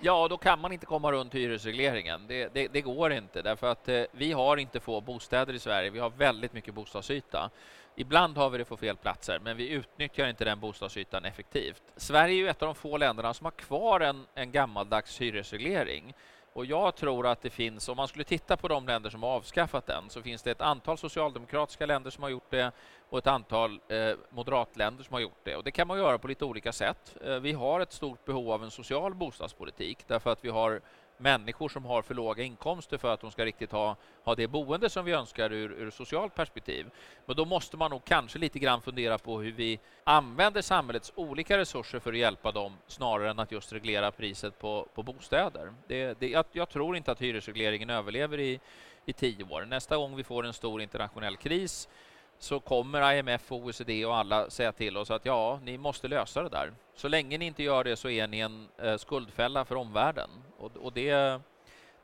Ja, 0.00 0.28
då 0.28 0.36
kan 0.36 0.60
man 0.60 0.72
inte 0.72 0.86
komma 0.86 1.12
runt 1.12 1.34
hyresregleringen. 1.34 2.26
Det, 2.26 2.54
det, 2.54 2.68
det 2.68 2.80
går 2.80 3.12
inte, 3.12 3.42
därför 3.42 3.70
att 3.70 3.88
eh, 3.88 4.02
vi 4.12 4.32
har 4.32 4.56
inte 4.56 4.80
få 4.80 5.00
bostäder 5.00 5.54
i 5.54 5.58
Sverige. 5.58 5.90
Vi 5.90 5.98
har 5.98 6.10
väldigt 6.10 6.52
mycket 6.52 6.74
bostadsyta. 6.74 7.50
Ibland 7.96 8.36
har 8.36 8.50
vi 8.50 8.58
det 8.58 8.64
på 8.64 8.76
fel 8.76 8.96
platser, 8.96 9.38
men 9.38 9.56
vi 9.56 9.68
utnyttjar 9.68 10.28
inte 10.28 10.44
den 10.44 10.60
bostadsytan 10.60 11.24
effektivt. 11.24 11.82
Sverige 11.96 12.34
är 12.34 12.38
ju 12.38 12.48
ett 12.48 12.62
av 12.62 12.66
de 12.66 12.74
få 12.74 12.96
länderna 12.96 13.34
som 13.34 13.44
har 13.44 13.50
kvar 13.50 14.00
en, 14.00 14.26
en 14.34 14.52
gammaldags 14.52 15.20
hyresreglering. 15.20 16.14
Och 16.58 16.66
jag 16.66 16.94
tror 16.94 17.26
att 17.26 17.42
det 17.42 17.50
finns, 17.50 17.88
om 17.88 17.96
man 17.96 18.08
skulle 18.08 18.24
titta 18.24 18.56
på 18.56 18.68
de 18.68 18.86
länder 18.86 19.10
som 19.10 19.22
har 19.22 19.30
avskaffat 19.30 19.86
den, 19.86 20.10
så 20.10 20.22
finns 20.22 20.42
det 20.42 20.50
ett 20.50 20.60
antal 20.60 20.98
socialdemokratiska 20.98 21.86
länder 21.86 22.10
som 22.10 22.22
har 22.22 22.30
gjort 22.30 22.50
det 22.50 22.72
och 23.08 23.18
ett 23.18 23.26
antal 23.26 23.80
eh, 23.88 24.14
moderatländer 24.30 25.04
som 25.04 25.14
har 25.14 25.20
gjort 25.20 25.44
det. 25.44 25.56
Och 25.56 25.64
det 25.64 25.70
kan 25.70 25.88
man 25.88 25.98
göra 25.98 26.18
på 26.18 26.28
lite 26.28 26.44
olika 26.44 26.72
sätt. 26.72 27.16
Eh, 27.24 27.34
vi 27.38 27.52
har 27.52 27.80
ett 27.80 27.92
stort 27.92 28.24
behov 28.24 28.50
av 28.50 28.64
en 28.64 28.70
social 28.70 29.14
bostadspolitik 29.14 29.98
därför 30.06 30.32
att 30.32 30.44
vi 30.44 30.48
har 30.48 30.80
människor 31.18 31.68
som 31.68 31.84
har 31.84 32.02
för 32.02 32.14
låga 32.14 32.42
inkomster 32.42 32.98
för 32.98 33.14
att 33.14 33.20
de 33.20 33.30
ska 33.30 33.44
riktigt 33.44 33.72
ha, 33.72 33.96
ha 34.24 34.34
det 34.34 34.46
boende 34.46 34.90
som 34.90 35.04
vi 35.04 35.12
önskar 35.12 35.52
ur, 35.52 35.72
ur 35.72 35.90
socialt 35.90 36.34
perspektiv. 36.34 36.86
Men 37.26 37.36
då 37.36 37.44
måste 37.44 37.76
man 37.76 37.90
nog 37.90 38.04
kanske 38.04 38.38
lite 38.38 38.58
grann 38.58 38.82
fundera 38.82 39.18
på 39.18 39.40
hur 39.40 39.52
vi 39.52 39.80
använder 40.04 40.62
samhällets 40.62 41.12
olika 41.14 41.58
resurser 41.58 41.98
för 41.98 42.12
att 42.12 42.18
hjälpa 42.18 42.52
dem 42.52 42.72
snarare 42.86 43.30
än 43.30 43.38
att 43.38 43.52
just 43.52 43.72
reglera 43.72 44.10
priset 44.10 44.58
på, 44.58 44.88
på 44.94 45.02
bostäder. 45.02 45.74
Det, 45.86 46.20
det, 46.20 46.28
jag, 46.28 46.44
jag 46.52 46.68
tror 46.68 46.96
inte 46.96 47.12
att 47.12 47.22
hyresregleringen 47.22 47.90
överlever 47.90 48.40
i, 48.40 48.60
i 49.04 49.12
tio 49.12 49.44
år. 49.44 49.64
Nästa 49.64 49.96
gång 49.96 50.16
vi 50.16 50.24
får 50.24 50.46
en 50.46 50.52
stor 50.52 50.82
internationell 50.82 51.36
kris 51.36 51.88
så 52.38 52.60
kommer 52.60 53.14
IMF, 53.14 53.52
OECD 53.52 54.06
och 54.06 54.16
alla 54.16 54.50
säga 54.50 54.72
till 54.72 54.96
oss 54.96 55.10
att 55.10 55.24
ja, 55.24 55.60
ni 55.62 55.78
måste 55.78 56.08
lösa 56.08 56.42
det 56.42 56.48
där. 56.48 56.72
Så 56.94 57.08
länge 57.08 57.38
ni 57.38 57.46
inte 57.46 57.62
gör 57.62 57.84
det 57.84 57.96
så 57.96 58.08
är 58.08 58.26
ni 58.26 58.38
en 58.38 58.68
eh, 58.78 58.96
skuldfälla 58.96 59.64
för 59.64 59.74
omvärlden. 59.74 60.30
Och, 60.58 60.76
och 60.76 60.92
det, 60.92 61.40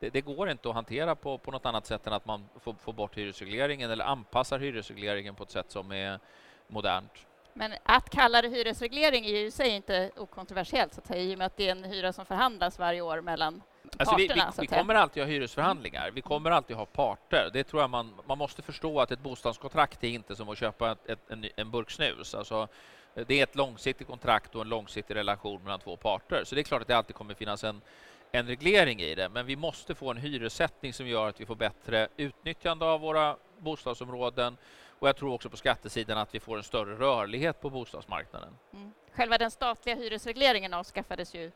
det, 0.01 0.11
det, 0.11 0.21
går 0.21 0.51
inte 0.51 0.69
att 0.69 0.75
hantera 0.75 1.15
på, 1.15 1.39
på 1.39 1.51
något 1.51 1.67
annat 1.67 1.87
sätt 1.87 2.07
än 2.07 2.13
att 2.13 2.27
man 2.27 2.49
får, 2.61 2.75
får 2.75 2.93
bort 2.93 3.17
hyresregleringen 3.17 3.91
eller 3.91 4.05
anpassar 4.05 4.59
hyresregleringen 4.59 5.35
på 5.35 5.43
ett 5.43 5.51
sätt 5.51 5.71
som 5.71 5.93
är 5.93 6.19
modernt. 6.67 7.27
Men 7.53 7.73
att 7.83 8.11
kalla 8.11 8.43
det 8.43 8.49
hyresreglering 8.49 9.27
är 9.27 9.31
ju 9.31 9.47
i 9.47 9.51
sig 9.51 9.69
inte 9.69 10.11
okontroversiellt, 10.17 10.95
så 10.95 11.01
att 11.01 11.07
säga, 11.07 11.23
i 11.23 11.35
och 11.35 11.39
med 11.39 11.47
att 11.47 11.57
det 11.57 11.69
är 11.69 11.73
en 11.73 11.85
hyra 11.85 12.13
som 12.13 12.27
förhandlas 12.27 12.79
varje 12.79 13.01
år 13.01 13.21
mellan 13.21 13.63
Alltså 13.99 14.17
vi, 14.17 14.29
vi, 14.29 14.43
vi 14.59 14.67
kommer 14.67 14.95
alltid 14.95 15.23
ha 15.23 15.31
hyresförhandlingar. 15.31 16.11
Vi 16.11 16.21
kommer 16.21 16.51
alltid 16.51 16.77
ha 16.77 16.87
parter. 16.87 17.51
Det 17.53 17.65
tror 17.65 17.83
jag 17.83 17.91
man, 17.91 18.15
man 18.27 18.39
måste 18.39 18.63
förstå 18.63 19.01
att 19.01 19.11
ett 19.11 19.21
bostadskontrakt 19.21 20.05
är 20.05 20.09
inte 20.09 20.37
som 20.37 20.49
att 20.49 20.59
köpa 20.59 20.93
ett, 20.93 21.11
ett, 21.11 21.31
en, 21.31 21.47
en 21.57 21.71
burk 21.71 21.91
snus. 21.91 22.35
Alltså, 22.35 22.69
det 23.15 23.41
är 23.41 23.43
ett 23.43 23.57
långsiktigt 23.57 24.07
kontrakt 24.07 24.55
och 24.55 24.63
en 24.63 24.69
långsiktig 24.69 25.15
relation 25.15 25.63
mellan 25.63 25.81
två 25.81 25.97
parter. 25.97 26.45
Så 26.45 26.55
det 26.55 26.61
är 26.61 26.63
klart 26.63 26.83
att 26.83 26.89
det 26.89 26.97
alltid 26.97 27.17
kommer 27.17 27.35
finnas 27.35 27.65
en, 27.65 27.81
en 28.33 28.47
reglering 28.47 29.01
i 29.01 29.15
det. 29.15 29.29
Men 29.29 29.47
vi 29.47 29.57
måste 29.57 29.95
få 29.95 30.11
en 30.11 30.17
hyressättning 30.17 30.93
som 30.93 31.07
gör 31.07 31.29
att 31.29 31.41
vi 31.41 31.47
får 31.47 31.57
bättre 31.57 32.09
utnyttjande 32.17 32.85
av 32.85 33.01
våra 33.01 33.37
bostadsområden. 33.59 34.57
Och 34.99 35.09
jag 35.09 35.17
tror 35.17 35.35
också 35.35 35.51
på 35.51 35.57
skattesidan 35.57 36.19
att 36.19 36.35
vi 36.35 36.41
får 36.41 36.57
en 36.57 36.63
större 36.63 36.95
rörlighet 36.95 37.61
på 37.61 37.71
bostadsmarknaden. 37.71 38.59
Mm. 38.73 38.93
Själva 39.13 39.39
den 39.39 39.51
statliga 39.51 39.97
hyresregleringen 39.97 40.75
avskaffades 40.75 41.35
ju 41.35 41.53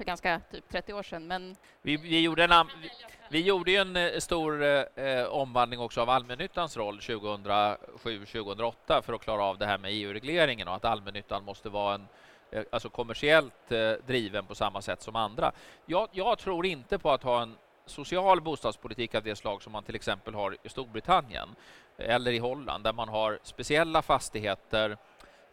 för 0.00 0.04
ganska 0.04 0.40
typ 0.50 0.68
30 0.68 0.92
år 0.92 1.02
sedan. 1.02 1.26
Men... 1.26 1.56
Vi, 1.82 1.96
vi 1.96 2.20
gjorde 2.20 2.44
en, 2.44 2.66
vi, 2.82 2.90
vi 3.30 3.40
gjorde 3.40 3.74
en 3.74 3.96
eh, 3.96 4.18
stor 4.18 4.62
eh, 4.62 5.24
omvandling 5.24 5.80
också 5.80 6.00
av 6.00 6.10
allmännyttans 6.10 6.76
roll 6.76 6.98
2007-2008 6.98 9.02
för 9.02 9.12
att 9.12 9.20
klara 9.20 9.44
av 9.44 9.58
det 9.58 9.66
här 9.66 9.78
med 9.78 9.90
EU-regleringen 9.92 10.68
och 10.68 10.74
att 10.74 10.84
allmännyttan 10.84 11.44
måste 11.44 11.68
vara 11.68 11.94
en 11.94 12.06
eh, 12.50 12.62
alltså 12.72 12.88
kommersiellt 12.88 13.72
eh, 13.72 13.92
driven 14.06 14.46
på 14.46 14.54
samma 14.54 14.82
sätt 14.82 15.02
som 15.02 15.16
andra. 15.16 15.52
Jag, 15.86 16.08
jag 16.12 16.38
tror 16.38 16.66
inte 16.66 16.98
på 16.98 17.10
att 17.10 17.22
ha 17.22 17.42
en 17.42 17.56
social 17.86 18.40
bostadspolitik 18.40 19.14
av 19.14 19.22
det 19.22 19.36
slag 19.36 19.62
som 19.62 19.72
man 19.72 19.84
till 19.84 19.94
exempel 19.94 20.34
har 20.34 20.56
i 20.62 20.68
Storbritannien 20.68 21.48
eller 21.98 22.32
i 22.32 22.38
Holland 22.38 22.84
där 22.84 22.92
man 22.92 23.08
har 23.08 23.38
speciella 23.42 24.02
fastigheter 24.02 24.96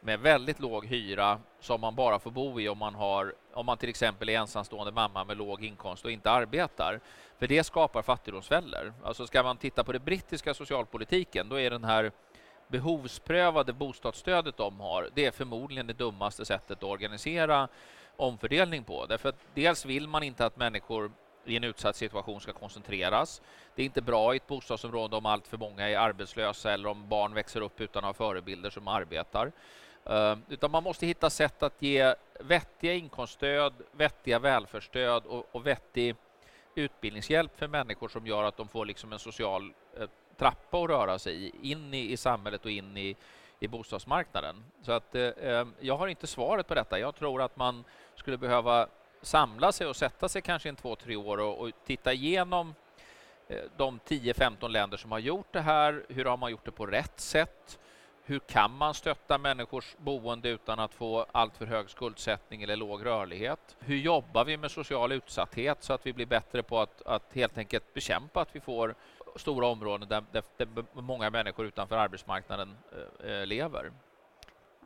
med 0.02 0.20
väldigt 0.20 0.60
låg 0.60 0.86
hyra 0.86 1.40
som 1.60 1.82
man 1.82 1.96
bara 1.96 2.20
får 2.20 2.32
bo 2.32 2.60
i 2.60 2.70
om 2.70 2.78
man, 2.78 2.96
har, 2.96 3.36
om 3.58 3.66
man 3.66 3.78
till 3.78 3.90
exempel 3.90 4.30
är 4.30 4.40
ensamstående 4.40 4.92
mamma 4.92 5.24
med 5.24 5.38
låg 5.38 5.64
inkomst 5.64 6.06
och 6.06 6.12
inte 6.12 6.32
arbetar. 6.32 7.00
För 7.40 7.48
det 7.48 7.64
skapar 7.64 8.02
fattigdomsfällor. 8.02 8.94
Alltså 9.04 9.28
ska 9.28 9.44
man 9.44 9.58
titta 9.58 9.84
på 9.84 9.92
den 9.92 10.04
brittiska 10.04 10.54
socialpolitiken, 10.54 11.50
då 11.50 11.60
är 11.60 11.70
den 11.70 11.84
här 11.84 12.12
behovsprövade 12.68 13.74
bostadsstödet 13.74 14.58
de 14.58 14.80
har, 14.80 15.10
det 15.14 15.26
är 15.26 15.32
förmodligen 15.32 15.88
det 15.88 15.94
dummaste 15.94 16.46
sättet 16.46 16.78
att 16.78 16.84
organisera 16.84 17.68
omfördelning 18.16 18.84
på. 18.84 19.06
Därför 19.06 19.30
att 19.30 19.40
dels 19.54 19.86
vill 19.86 20.08
man 20.08 20.24
inte 20.24 20.46
att 20.46 20.58
människor 20.58 21.12
i 21.46 21.58
en 21.58 21.64
utsatt 21.64 21.96
situation 21.96 22.42
ska 22.42 22.54
koncentreras. 22.54 23.42
Det 23.76 23.82
är 23.82 23.86
inte 23.86 24.02
bra 24.02 24.34
i 24.34 24.38
ett 24.38 24.48
bostadsområde 24.48 25.16
om 25.16 25.26
allt 25.26 25.48
för 25.48 25.58
många 25.58 25.90
är 25.90 25.98
arbetslösa 25.98 26.72
eller 26.72 26.90
om 26.90 27.10
barn 27.10 27.34
växer 27.34 27.62
upp 27.62 27.82
utan 27.82 28.04
att 28.04 28.08
ha 28.08 28.14
förebilder 28.14 28.70
som 28.70 28.88
arbetar. 28.88 29.52
Ehm, 30.10 30.44
utan 30.50 30.72
man 30.72 30.84
måste 30.84 31.06
hitta 31.06 31.30
sätt 31.30 31.64
att 31.64 31.82
ge 31.82 32.16
vettiga 32.40 32.94
inkomststöd, 32.94 33.74
vettiga 33.92 34.40
välfärdsstöd 34.40 35.26
och, 35.26 35.48
och 35.52 35.68
vettig 35.68 36.16
utbildningshjälp 36.76 37.58
för 37.58 37.68
människor 37.68 38.08
som 38.08 38.28
gör 38.28 38.44
att 38.44 38.58
de 38.58 38.68
får 38.68 38.86
liksom 38.86 39.14
en 39.14 39.20
social 39.20 39.74
eh, 40.00 40.10
trappa 40.38 40.78
att 40.78 40.90
röra 40.90 41.20
sig 41.20 41.44
i, 41.44 41.72
in 41.72 41.94
i, 41.94 42.12
i 42.12 42.18
samhället 42.18 42.66
och 42.66 42.72
in 42.72 42.98
i, 42.98 43.16
i 43.60 43.68
bostadsmarknaden. 43.68 44.64
Så 44.82 44.92
att, 44.92 45.16
eh, 45.16 45.24
eh, 45.24 45.68
jag 45.80 45.98
har 45.98 46.08
inte 46.08 46.28
svaret 46.28 46.68
på 46.68 46.76
detta. 46.76 47.00
Jag 47.00 47.16
tror 47.16 47.42
att 47.42 47.56
man 47.56 47.84
skulle 48.16 48.38
behöva 48.38 48.88
samla 49.22 49.72
sig 49.72 49.88
och 49.88 49.96
sätta 49.96 50.30
sig 50.30 50.42
kanske 50.42 50.70
i 50.70 50.76
två, 50.76 50.96
tre 50.96 51.16
år 51.16 51.38
och, 51.38 51.60
och 51.60 51.72
titta 51.86 52.14
igenom 52.14 52.76
eh, 53.48 53.62
de 53.78 54.00
10-15 54.08 54.70
länder 54.70 54.98
som 54.98 55.12
har 55.12 55.20
gjort 55.20 55.48
det 55.54 55.62
här. 55.62 56.06
Hur 56.10 56.26
har 56.26 56.38
man 56.38 56.52
gjort 56.52 56.66
det 56.66 56.72
på 56.72 56.86
rätt 56.86 57.20
sätt? 57.20 57.80
Hur 58.30 58.40
kan 58.40 58.72
man 58.72 58.94
stötta 58.94 59.38
människors 59.38 59.96
boende 59.98 60.50
utan 60.50 60.80
att 60.80 60.94
få 60.94 61.26
alltför 61.32 61.66
hög 61.66 61.90
skuldsättning 61.90 62.64
eller 62.64 62.76
låg 62.76 63.06
rörlighet? 63.06 63.76
Hur 63.80 63.98
jobbar 63.98 64.46
vi 64.46 64.58
med 64.58 64.72
social 64.72 65.12
utsatthet 65.12 65.84
så 65.84 65.94
att 65.94 66.06
vi 66.06 66.14
blir 66.14 66.26
bättre 66.26 66.64
på 66.64 66.80
att, 66.80 67.02
att 67.02 67.34
helt 67.34 67.58
enkelt 67.58 67.94
bekämpa 67.94 68.42
att 68.42 68.56
vi 68.56 68.60
får 68.60 68.96
stora 69.36 69.68
områden 69.68 70.10
där, 70.10 70.24
där, 70.32 70.44
där 70.58 70.86
många 70.94 71.30
människor 71.30 71.66
utanför 71.66 71.98
arbetsmarknaden 71.98 72.78
eh, 73.24 73.46
lever? 73.46 73.92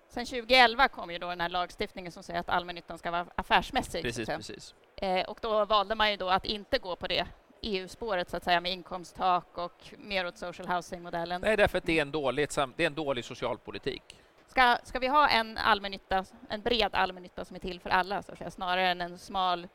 Sen 0.10 0.26
2011 0.26 0.88
kom 0.88 1.12
ju 1.12 1.18
då 1.18 1.30
den 1.30 1.42
här 1.42 1.50
lagstiftningen 1.50 2.12
som 2.12 2.24
säger 2.24 2.40
att 2.40 2.50
allmännyttan 2.50 2.98
ska 2.98 3.12
vara 3.12 3.26
affärsmässig. 3.36 4.04
Precis, 4.04 4.30
precis. 4.30 4.76
Eh, 4.96 5.30
och 5.30 5.40
då 5.42 5.66
valde 5.66 5.96
man 5.96 6.12
ju 6.12 6.18
då 6.18 6.30
att 6.30 6.46
inte 6.46 6.78
gå 6.78 6.96
på 6.96 7.08
det 7.08 7.28
EU-spåret 7.62 8.30
så 8.30 8.38
att 8.38 8.44
säga 8.44 8.62
med 8.62 8.72
inkomsttak 8.72 9.58
och 9.58 9.94
mer 9.98 10.28
åt 10.28 10.38
social 10.38 10.68
housing-modellen. 10.68 11.42
Nej, 11.42 11.58
därför 11.58 11.78
att 11.78 11.84
det 11.84 11.98
är 11.98 12.02
en 12.02 12.12
dålig, 12.12 12.50
det 12.76 12.84
är 12.84 12.88
en 12.88 12.96
dålig 12.96 13.26
socialpolitik. 13.26 14.22
Ska, 14.48 14.78
ska 14.84 15.00
vi 15.00 15.08
ha 15.08 15.30
en 15.30 15.58
allmännytta, 15.58 16.26
en 16.50 16.62
bred 16.62 16.90
allmännytta 16.96 17.46
som 17.46 17.56
är 17.56 17.60
till 17.60 17.80
för 17.80 17.90
alla, 17.90 18.24
så 18.24 18.32
att 18.32 18.38
säga, 18.38 18.52
snarare 18.52 18.90
än 18.90 19.02
en 19.02 19.18
smal 19.18 19.68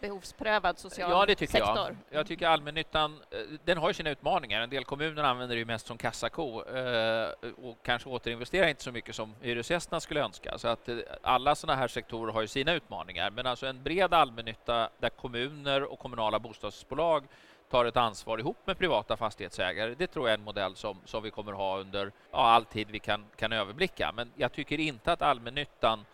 behovsprövad 0.00 0.78
social 0.78 1.10
ja, 1.10 1.26
det 1.26 1.34
tycker 1.34 1.52
sektor. 1.52 1.76
Jag. 1.76 1.96
jag 2.10 2.26
tycker 2.26 2.46
allmännyttan, 2.46 3.22
eh, 3.30 3.38
den 3.64 3.78
har 3.78 3.88
ju 3.88 3.94
sina 3.94 4.10
utmaningar. 4.10 4.60
En 4.60 4.70
del 4.70 4.84
kommuner 4.84 5.22
använder 5.22 5.56
det 5.56 5.58
ju 5.58 5.64
mest 5.64 5.86
som 5.86 5.98
kassako 5.98 6.64
eh, 6.64 7.28
och 7.56 7.78
kanske 7.82 8.08
återinvesterar 8.08 8.68
inte 8.68 8.82
så 8.82 8.92
mycket 8.92 9.14
som 9.14 9.34
hyresgästerna 9.40 10.00
skulle 10.00 10.20
önska. 10.20 10.58
Så 10.58 10.68
att 10.68 10.88
eh, 10.88 10.98
alla 11.22 11.54
sådana 11.54 11.78
här 11.78 11.88
sektorer 11.88 12.32
har 12.32 12.40
ju 12.40 12.48
sina 12.48 12.72
utmaningar. 12.72 13.30
Men 13.30 13.46
alltså 13.46 13.66
en 13.66 13.82
bred 13.82 14.14
allmännytta 14.14 14.88
där 14.98 15.08
kommuner 15.08 15.82
och 15.82 15.98
kommunala 15.98 16.38
bostadsbolag 16.38 17.24
tar 17.70 17.84
ett 17.84 17.96
ansvar 17.96 18.38
ihop 18.38 18.56
med 18.64 18.78
privata 18.78 19.16
fastighetsägare. 19.16 19.94
Det 19.94 20.06
tror 20.06 20.28
jag 20.28 20.32
är 20.32 20.38
en 20.38 20.44
modell 20.44 20.76
som, 20.76 21.00
som 21.04 21.22
vi 21.22 21.30
kommer 21.30 21.52
ha 21.52 21.78
under 21.78 22.12
ja, 22.30 22.38
all 22.38 22.64
tid 22.64 22.88
vi 22.90 22.98
kan, 22.98 23.24
kan 23.36 23.52
överblicka. 23.52 24.12
Men 24.16 24.32
jag 24.36 24.52
tycker 24.52 24.80
inte 24.80 25.12
att 25.12 25.22
allmännyttan 25.22 26.04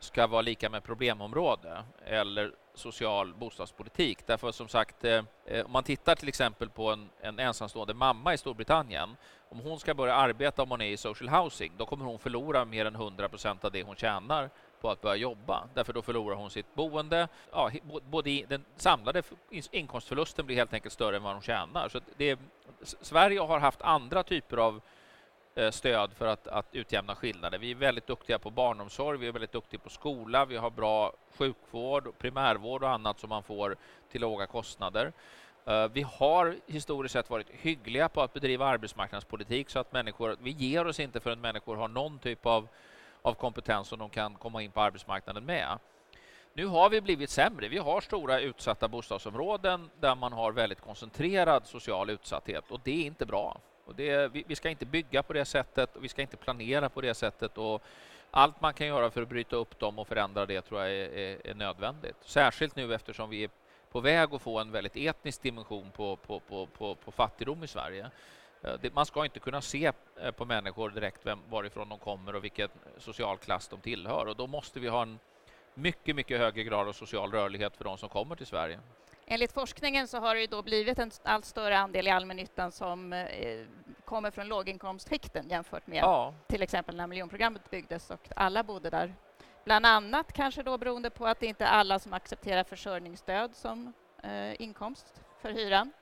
ska 0.00 0.26
vara 0.26 0.42
lika 0.42 0.70
med 0.70 0.84
problemområde 0.84 1.84
eller 2.04 2.52
social 2.74 3.34
bostadspolitik. 3.34 4.26
Därför 4.26 4.52
som 4.52 4.68
sagt, 4.68 5.04
eh, 5.04 5.24
eh, 5.44 5.66
om 5.66 5.72
man 5.72 5.84
tittar 5.84 6.14
till 6.14 6.28
exempel 6.28 6.68
på 6.68 6.90
en, 6.90 7.08
en 7.20 7.38
ensamstående 7.38 7.94
mamma 7.94 8.34
i 8.34 8.38
Storbritannien, 8.38 9.16
om 9.48 9.58
hon 9.58 9.80
ska 9.80 9.94
börja 9.94 10.14
arbeta 10.14 10.62
om 10.62 10.70
hon 10.70 10.80
är 10.80 10.90
i 10.90 10.96
social 10.96 11.28
housing, 11.28 11.72
då 11.76 11.86
kommer 11.86 12.04
hon 12.04 12.18
förlora 12.18 12.64
mer 12.64 12.86
än 12.86 12.94
100 12.94 13.28
procent 13.28 13.64
av 13.64 13.72
det 13.72 13.82
hon 13.82 13.96
tjänar 13.96 14.50
på 14.80 14.90
att 14.90 15.00
börja 15.00 15.16
jobba. 15.16 15.68
Därför 15.74 15.92
då 15.92 16.02
förlorar 16.02 16.36
hon 16.36 16.50
sitt 16.50 16.74
boende. 16.74 17.28
Ja, 17.52 17.70
både 18.10 18.44
den 18.48 18.64
samlade 18.76 19.22
inkomstförlusten 19.50 20.46
blir 20.46 20.56
helt 20.56 20.72
enkelt 20.72 20.92
större 20.92 21.16
än 21.16 21.22
vad 21.22 21.32
hon 21.32 21.42
tjänar. 21.42 21.88
Så 21.88 22.00
det, 22.16 22.38
Sverige 22.82 23.40
har 23.40 23.58
haft 23.58 23.82
andra 23.82 24.22
typer 24.22 24.56
av 24.56 24.80
Eh, 25.54 25.70
stöd 25.70 26.12
för 26.12 26.26
att, 26.26 26.46
att 26.46 26.66
utjämna 26.72 27.14
skillnader. 27.14 27.58
Vi 27.58 27.70
är 27.70 27.74
väldigt 27.74 28.06
duktiga 28.06 28.38
på 28.38 28.50
barnomsorg, 28.50 29.18
vi 29.18 29.28
är 29.28 29.32
väldigt 29.32 29.52
duktiga 29.52 29.80
på 29.80 29.90
skola, 29.90 30.44
vi 30.44 30.56
har 30.56 30.70
bra 30.70 31.12
sjukvård, 31.36 32.18
primärvård 32.18 32.82
och 32.82 32.90
annat 32.90 33.20
som 33.20 33.28
man 33.28 33.42
får 33.42 33.76
till 34.10 34.20
låga 34.20 34.46
kostnader. 34.46 35.12
Eh, 35.64 35.88
vi 35.88 36.02
har 36.02 36.56
historiskt 36.66 37.12
sett 37.12 37.30
varit 37.30 37.46
hyggliga 37.50 38.08
på 38.08 38.22
att 38.22 38.32
bedriva 38.32 38.66
arbetsmarknadspolitik 38.66 39.70
så 39.70 39.78
att 39.78 39.92
människor, 39.92 40.36
vi 40.42 40.50
ger 40.50 40.86
oss 40.86 41.00
inte 41.00 41.20
förrän 41.20 41.40
människor 41.40 41.76
har 41.76 41.88
någon 41.88 42.18
typ 42.18 42.46
av, 42.46 42.68
av 43.22 43.34
kompetens 43.34 43.88
som 43.88 43.98
de 43.98 44.10
kan 44.10 44.34
komma 44.34 44.62
in 44.62 44.70
på 44.70 44.80
arbetsmarknaden 44.80 45.44
med. 45.44 45.78
Nu 46.54 46.66
har 46.66 46.90
vi 46.90 47.00
blivit 47.00 47.30
sämre. 47.30 47.68
Vi 47.68 47.78
har 47.78 48.00
stora 48.00 48.40
utsatta 48.40 48.88
bostadsområden 48.88 49.90
där 50.00 50.14
man 50.14 50.32
har 50.32 50.52
väldigt 50.52 50.80
koncentrerad 50.80 51.66
social 51.66 52.10
utsatthet 52.10 52.70
och 52.70 52.80
det 52.84 53.02
är 53.02 53.06
inte 53.06 53.26
bra. 53.26 53.60
Och 53.84 53.94
det, 53.94 54.32
vi, 54.32 54.44
vi, 54.46 54.56
ska 54.56 54.68
inte 54.68 54.86
bygga 54.86 55.22
på 55.22 55.32
det 55.32 55.44
sättet 55.44 55.96
och 55.96 56.04
vi 56.04 56.08
ska 56.08 56.22
inte 56.22 56.36
planera 56.36 56.88
på 56.88 57.00
det 57.00 57.14
sättet. 57.14 57.58
Och 57.58 57.82
allt 58.30 58.60
man 58.60 58.74
kan 58.74 58.86
göra 58.86 59.10
för 59.10 59.22
att 59.22 59.28
bryta 59.28 59.56
upp 59.56 59.78
dem 59.78 59.98
och 59.98 60.08
förändra 60.08 60.46
det 60.46 60.62
tror 60.62 60.80
jag 60.80 60.90
är, 60.90 61.18
är, 61.18 61.46
är 61.46 61.54
nödvändigt. 61.54 62.16
Särskilt 62.20 62.76
nu 62.76 62.94
eftersom 62.94 63.30
vi 63.30 63.44
är 63.44 63.50
på 63.92 64.00
väg 64.00 64.34
att 64.34 64.42
få 64.42 64.58
en 64.58 64.70
väldigt 64.70 64.96
etnisk 64.96 65.42
dimension 65.42 65.90
på, 65.90 66.16
på, 66.16 66.40
på, 66.40 66.66
på, 66.66 66.94
på 66.94 67.12
fattigdom 67.12 67.64
i 67.64 67.66
Sverige. 67.66 68.10
Eh, 68.62 68.74
det, 68.80 68.94
man 68.94 69.06
ska 69.06 69.24
inte 69.24 69.40
kunna 69.40 69.60
se 69.60 69.92
eh, 70.20 70.30
på 70.30 70.44
människor 70.44 70.90
direkt 70.90 71.26
vem, 71.26 71.38
varifrån 71.50 71.88
de 71.88 71.98
kommer 71.98 72.34
och 72.34 72.44
vilken 72.44 72.68
social 72.98 73.38
klass 73.38 73.68
de 73.68 73.80
tillhör. 73.80 74.26
Och 74.26 74.36
då 74.36 74.46
måste 74.46 74.80
vi 74.80 74.88
ha 74.88 75.02
en 75.02 75.18
mycket, 75.74 76.16
mycket 76.16 76.38
högre 76.38 76.62
grad 76.62 76.88
av 76.88 76.92
social 76.92 77.32
rörlighet 77.32 77.76
för 77.76 77.84
de 77.84 77.98
som 77.98 78.08
kommer 78.08 78.36
till 78.36 78.46
Sverige. 78.46 78.78
Enligt 79.26 79.52
forskningen 79.52 80.08
så 80.08 80.18
har 80.18 80.34
det 80.34 80.46
då 80.46 80.62
blivit 80.62 80.98
en 80.98 81.10
allt 81.22 81.44
större 81.44 81.78
andel 81.78 82.06
i 82.06 82.10
allmännyttan 82.10 82.72
som 82.72 83.12
eh, 83.12 83.66
kommer 84.04 84.30
från 84.30 84.48
låginkomstskikten 84.48 85.48
jämfört 85.48 85.86
med 85.86 85.98
ja. 85.98 86.34
till 86.46 86.62
exempel 86.62 86.96
när 86.96 87.06
miljonprogrammet 87.06 87.70
byggdes 87.70 88.10
och 88.10 88.28
alla 88.36 88.62
bodde 88.62 88.90
där. 88.90 89.14
Bland 89.64 89.86
annat 89.86 90.32
kanske 90.32 90.62
då 90.62 90.78
beroende 90.78 91.10
på 91.10 91.26
att 91.26 91.40
det 91.40 91.46
inte 91.46 91.64
är 91.64 91.68
alla 91.68 91.98
som 91.98 92.12
accepterar 92.12 92.64
försörjningsstöd 92.64 93.54
som 93.54 93.92
eh, 94.22 94.62
inkomst 94.62 95.22
för 95.40 95.50
hyran 95.50 95.92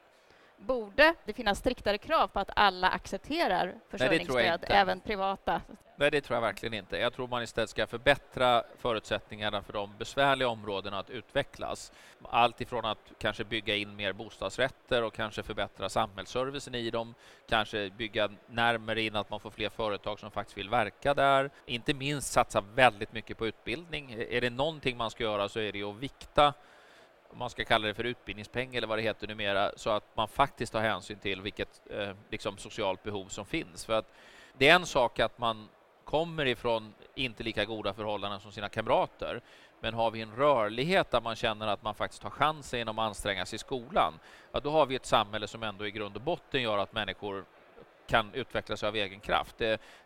borde 0.67 1.15
det 1.25 1.33
finnas 1.33 1.59
striktare 1.59 1.99
krav 1.99 2.29
på 2.29 2.41
att 2.41 2.51
alla 2.57 2.89
accepterar 2.89 3.75
försörjningsstöd, 3.91 4.65
även 4.69 5.01
privata? 5.01 5.61
Nej, 5.97 6.11
det 6.11 6.21
tror 6.21 6.37
jag 6.37 6.41
verkligen 6.41 6.75
inte. 6.75 6.97
Jag 6.97 7.13
tror 7.13 7.29
man 7.29 7.43
istället 7.43 7.71
ska 7.71 7.87
förbättra 7.87 8.63
förutsättningarna 8.79 9.63
för 9.63 9.73
de 9.73 9.97
besvärliga 9.99 10.49
områdena 10.49 10.99
att 10.99 11.11
utvecklas. 11.11 11.93
Allt 12.23 12.61
ifrån 12.61 12.85
att 12.85 13.13
kanske 13.19 13.45
bygga 13.45 13.77
in 13.77 13.97
mer 13.97 14.13
bostadsrätter 14.13 15.03
och 15.03 15.15
kanske 15.15 15.43
förbättra 15.43 15.89
samhällsservicen 15.89 16.75
i 16.75 16.91
dem, 16.91 17.15
kanske 17.49 17.91
bygga 17.91 18.29
närmare 18.47 19.03
in 19.03 19.17
att 19.17 19.31
man 19.31 19.41
får 19.41 19.51
fler 19.51 19.69
företag 19.69 20.19
som 20.19 20.31
faktiskt 20.31 20.59
vill 20.59 20.69
verka 20.69 21.15
där. 21.15 21.51
Inte 21.67 21.95
minst 21.95 22.33
satsa 22.33 22.61
väldigt 22.61 23.13
mycket 23.13 23.39
på 23.39 23.47
utbildning. 23.47 24.13
Är 24.31 24.41
det 24.41 24.51
någonting 24.51 24.97
man 24.97 25.11
ska 25.11 25.25
göra 25.25 25.49
så 25.49 25.61
är 25.61 25.73
det 25.73 25.83
att 25.83 25.97
vikta 25.97 26.55
om 27.31 27.39
man 27.39 27.51
ska 27.51 27.65
kalla 27.65 27.89
det 27.89 27.95
för 27.95 28.05
utbildningspeng 28.05 28.75
eller 28.75 28.87
vad 28.87 28.99
det 28.99 29.03
heter 29.03 29.29
numera, 29.29 29.73
så 29.77 29.91
att 29.91 30.17
man 30.17 30.29
faktiskt 30.29 30.73
tar 30.73 30.81
hänsyn 30.81 31.19
till 31.19 31.43
vilket 31.43 31.81
eh, 31.91 32.11
liksom 32.31 32.59
socialt 32.59 33.03
behov 33.03 33.27
som 33.29 33.47
finns. 33.47 33.85
För 33.85 33.93
att 33.93 34.13
det 34.59 34.69
är 34.69 34.75
en 34.75 34.87
sak 34.87 35.21
att 35.21 35.39
man 35.39 35.69
kommer 36.05 36.47
ifrån 36.47 36.95
inte 37.15 37.43
lika 37.43 37.65
goda 37.65 37.95
förhållanden 37.95 38.41
som 38.41 38.53
sina 38.53 38.69
kamrater, 38.69 39.41
men 39.81 39.95
har 39.95 40.11
vi 40.11 40.21
en 40.21 40.37
rörlighet 40.37 41.11
där 41.11 41.21
man 41.21 41.37
känner 41.37 41.67
att 41.67 41.83
man 41.83 41.95
faktiskt 41.95 42.23
har 42.23 42.31
chansen 42.31 42.79
genom 42.79 42.99
att 42.99 43.07
anstränga 43.07 43.47
sig 43.47 43.57
i 43.57 43.59
skolan, 43.59 44.15
ja, 44.53 44.61
då 44.61 44.71
har 44.71 44.87
vi 44.87 44.95
ett 44.95 45.07
samhälle 45.07 45.47
som 45.47 45.63
ändå 45.63 45.87
i 45.87 45.91
grund 45.91 46.17
och 46.17 46.23
botten 46.23 46.63
gör 46.63 46.79
att 46.79 46.93
människor 46.93 47.45
kan 48.07 48.35
utvecklas 48.35 48.83
av 48.83 48.97
egen 48.97 49.21
kraft. 49.21 49.61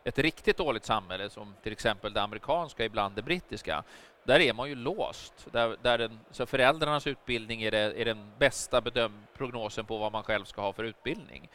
Ett 0.04 0.18
riktigt 0.18 0.56
dåligt 0.56 0.84
samhälle, 0.84 1.30
som 1.30 1.54
till 1.62 1.72
exempel 1.72 2.12
det 2.12 2.22
amerikanska, 2.22 2.84
ibland 2.84 3.14
det 3.14 3.22
brittiska, 3.22 3.84
där 4.24 4.40
är 4.40 4.52
man 4.52 4.68
ju 4.68 4.74
låst. 4.74 5.46
Där, 5.52 5.76
där 5.82 5.98
den, 5.98 6.20
så 6.30 6.46
föräldrarnas 6.46 7.06
utbildning 7.06 7.62
är, 7.62 7.70
det, 7.70 8.00
är 8.00 8.04
den 8.04 8.30
bästa 8.38 8.80
bedöm, 8.80 9.12
prognosen 9.36 9.84
på 9.84 9.98
vad 9.98 10.12
man 10.12 10.22
själv 10.22 10.44
ska 10.44 10.62
ha 10.62 10.72
för 10.72 10.84
utbildning. 10.84 11.50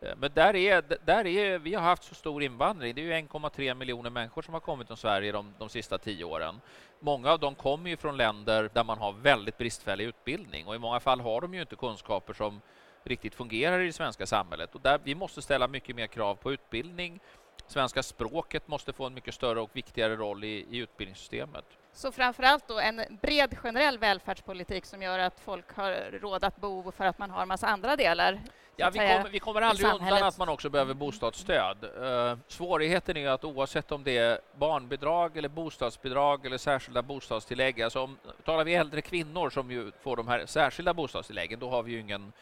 Eh, 0.00 0.16
men 0.16 0.30
där 0.34 0.56
är, 0.56 0.84
där 1.04 1.26
är, 1.26 1.58
vi 1.58 1.74
har 1.74 1.82
haft 1.82 2.04
så 2.04 2.14
stor 2.14 2.42
invandring. 2.42 2.94
Det 2.94 3.12
är 3.12 3.22
1,3 3.22 3.74
miljoner 3.74 4.10
människor 4.10 4.42
som 4.42 4.54
har 4.54 4.60
kommit 4.60 4.86
till 4.86 4.96
Sverige 4.96 5.32
de, 5.32 5.54
de 5.58 5.68
sista 5.68 5.98
tio 5.98 6.24
åren. 6.24 6.60
Många 7.00 7.30
av 7.30 7.40
dem 7.40 7.54
kommer 7.54 7.90
ju 7.90 7.96
från 7.96 8.16
länder 8.16 8.70
där 8.74 8.84
man 8.84 8.98
har 8.98 9.12
väldigt 9.12 9.58
bristfällig 9.58 10.04
utbildning 10.04 10.66
och 10.66 10.74
i 10.74 10.78
många 10.78 11.00
fall 11.00 11.20
har 11.20 11.40
de 11.40 11.54
ju 11.54 11.60
inte 11.60 11.76
kunskaper 11.76 12.32
som 12.32 12.60
riktigt 13.04 13.34
fungerar 13.34 13.80
i 13.80 13.86
det 13.86 13.92
svenska 13.92 14.26
samhället. 14.26 14.74
Och 14.74 14.80
där, 14.80 15.00
vi 15.04 15.14
måste 15.14 15.42
ställa 15.42 15.68
mycket 15.68 15.96
mer 15.96 16.06
krav 16.06 16.34
på 16.34 16.52
utbildning. 16.52 17.20
Svenska 17.66 18.02
språket 18.02 18.68
måste 18.68 18.92
få 18.92 19.06
en 19.06 19.14
mycket 19.14 19.34
större 19.34 19.60
och 19.60 19.70
viktigare 19.72 20.16
roll 20.16 20.44
i, 20.44 20.66
i 20.70 20.76
utbildningssystemet. 20.78 21.77
Så 21.98 22.12
framförallt 22.12 22.68
då 22.68 22.78
en 22.78 23.18
bred 23.22 23.58
generell 23.58 23.98
välfärdspolitik 23.98 24.84
som 24.86 25.02
gör 25.02 25.18
att 25.18 25.40
folk 25.40 25.74
har 25.74 26.18
råd 26.20 26.44
att 26.44 26.56
bo 26.56 26.92
för 26.92 27.04
att 27.04 27.18
man 27.18 27.30
har 27.30 27.42
en 27.42 27.48
massa 27.48 27.66
andra 27.66 27.96
delar 27.96 28.40
Ja, 28.76 28.90
vi, 28.90 28.98
kommer, 28.98 29.28
vi 29.28 29.38
kommer 29.38 29.62
aldrig 29.62 29.88
undan 29.88 30.22
att 30.22 30.38
man 30.38 30.48
också 30.48 30.70
behöver 30.70 30.94
bostadsstöd. 30.94 31.84
Uh, 31.84 32.38
svårigheten 32.48 33.16
är 33.16 33.28
att 33.28 33.44
oavsett 33.44 33.92
om 33.92 34.04
det 34.04 34.16
är 34.16 34.38
barnbidrag 34.56 35.36
eller 35.36 35.48
bostadsbidrag 35.48 36.46
eller 36.46 36.58
särskilda 36.58 37.02
bostadstillägg, 37.02 37.82
alltså 37.82 38.00
om, 38.00 38.18
talar 38.44 38.64
vi 38.64 38.74
äldre 38.74 39.00
kvinnor 39.00 39.50
som 39.50 39.70
ju 39.70 39.92
får 40.02 40.16
de 40.16 40.28
här 40.28 40.46
särskilda 40.46 40.94
bostadstilläggen, 40.94 41.60
då 41.60 41.70
har 41.70 41.82
vi 41.82 41.98
ingen 41.98 42.32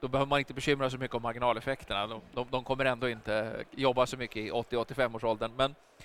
då 0.00 0.08
behöver 0.08 0.28
man 0.28 0.38
inte 0.38 0.54
bekymra 0.54 0.90
sig 0.90 0.98
mycket 0.98 1.14
om 1.14 1.22
marginaleffekterna. 1.22 2.06
De, 2.06 2.20
de, 2.34 2.46
de 2.50 2.64
kommer 2.64 2.84
ändå 2.84 3.08
inte 3.08 3.64
jobba 3.70 4.06
så 4.06 4.16
mycket 4.16 4.36
i 4.36 4.50
80-85 4.50 5.16
års 5.16 5.24
åldern. 5.24 5.52
Men 5.56 5.74
Eh, 5.98 6.04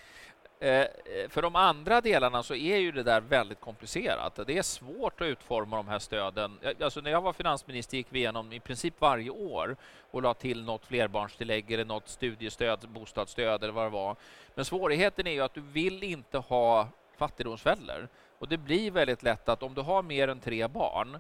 Eh, 0.64 0.82
eh, 0.82 0.88
för 1.30 1.42
de 1.42 1.56
andra 1.56 2.02
delarna 2.02 2.44
så 2.44 2.56
är 2.56 2.78
ju 2.78 2.92
det 2.92 3.04
där 3.04 3.22
väldigt 3.22 3.60
komplicerat. 3.60 4.40
Det 4.48 4.58
är 4.58 4.62
svårt 4.62 5.22
att 5.22 5.26
utforma 5.26 5.78
de 5.78 5.88
här 5.88 6.00
stöden. 6.00 6.60
Alltså 6.82 7.02
när 7.02 7.12
jag 7.12 7.22
var 7.22 7.34
finansminister 7.34 7.98
gick 7.98 8.08
vi 8.10 8.20
igenom 8.20 8.54
i 8.54 8.60
princip 8.60 8.94
varje 9.00 9.30
år 9.30 9.76
och 10.12 10.22
la 10.22 10.34
till 10.34 10.64
något 10.64 10.86
flerbarnstillägg 10.86 11.72
eller 11.72 11.86
något 11.86 12.08
studiestöd, 12.10 12.90
bostadsstöd 12.90 13.64
eller 13.64 13.74
vad 13.74 13.86
det 13.86 13.90
var. 13.90 14.16
Men 14.56 14.66
svårigheten 14.66 15.28
är 15.28 15.32
ju 15.32 15.42
att 15.42 15.54
du 15.54 15.62
vill 15.62 16.04
inte 16.04 16.38
ha 16.38 16.88
fattigdomsfällor. 17.18 18.08
Och 18.40 18.48
det 18.48 18.58
blir 18.58 18.92
väldigt 18.92 19.24
lätt 19.24 19.50
att 19.50 19.64
om 19.64 19.74
du 19.74 19.82
har 19.82 20.04
mer 20.04 20.28
än 20.28 20.40
tre 20.40 20.68
barn 20.68 21.20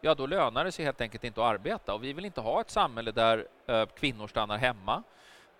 ja 0.00 0.14
då 0.14 0.26
lönar 0.26 0.64
det 0.64 0.72
sig 0.72 0.84
helt 0.84 1.00
enkelt 1.00 1.24
inte 1.24 1.40
att 1.40 1.54
arbeta. 1.54 1.94
Och 1.94 2.04
vi 2.04 2.12
vill 2.12 2.24
inte 2.24 2.40
ha 2.40 2.60
ett 2.60 2.70
samhälle 2.70 3.12
där 3.12 3.46
eh, 3.66 3.86
kvinnor 3.86 4.26
stannar 4.26 4.58
hemma 4.58 5.02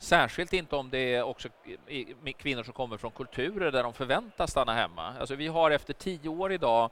Särskilt 0.03 0.53
inte 0.53 0.77
om 0.77 0.91
det 0.91 1.15
är 1.15 1.23
också 1.23 1.49
kvinnor 2.39 2.63
som 2.63 2.73
kommer 2.73 2.97
från 2.97 3.11
kulturer 3.11 3.73
där 3.73 3.83
de 3.83 3.93
förväntas 3.93 4.51
stanna 4.51 4.75
hemma. 4.75 5.15
Alltså 5.21 5.35
vi 5.35 5.47
har 5.47 5.71
efter 5.71 5.95
tio 5.95 6.29
år 6.29 6.53
idag 6.53 6.91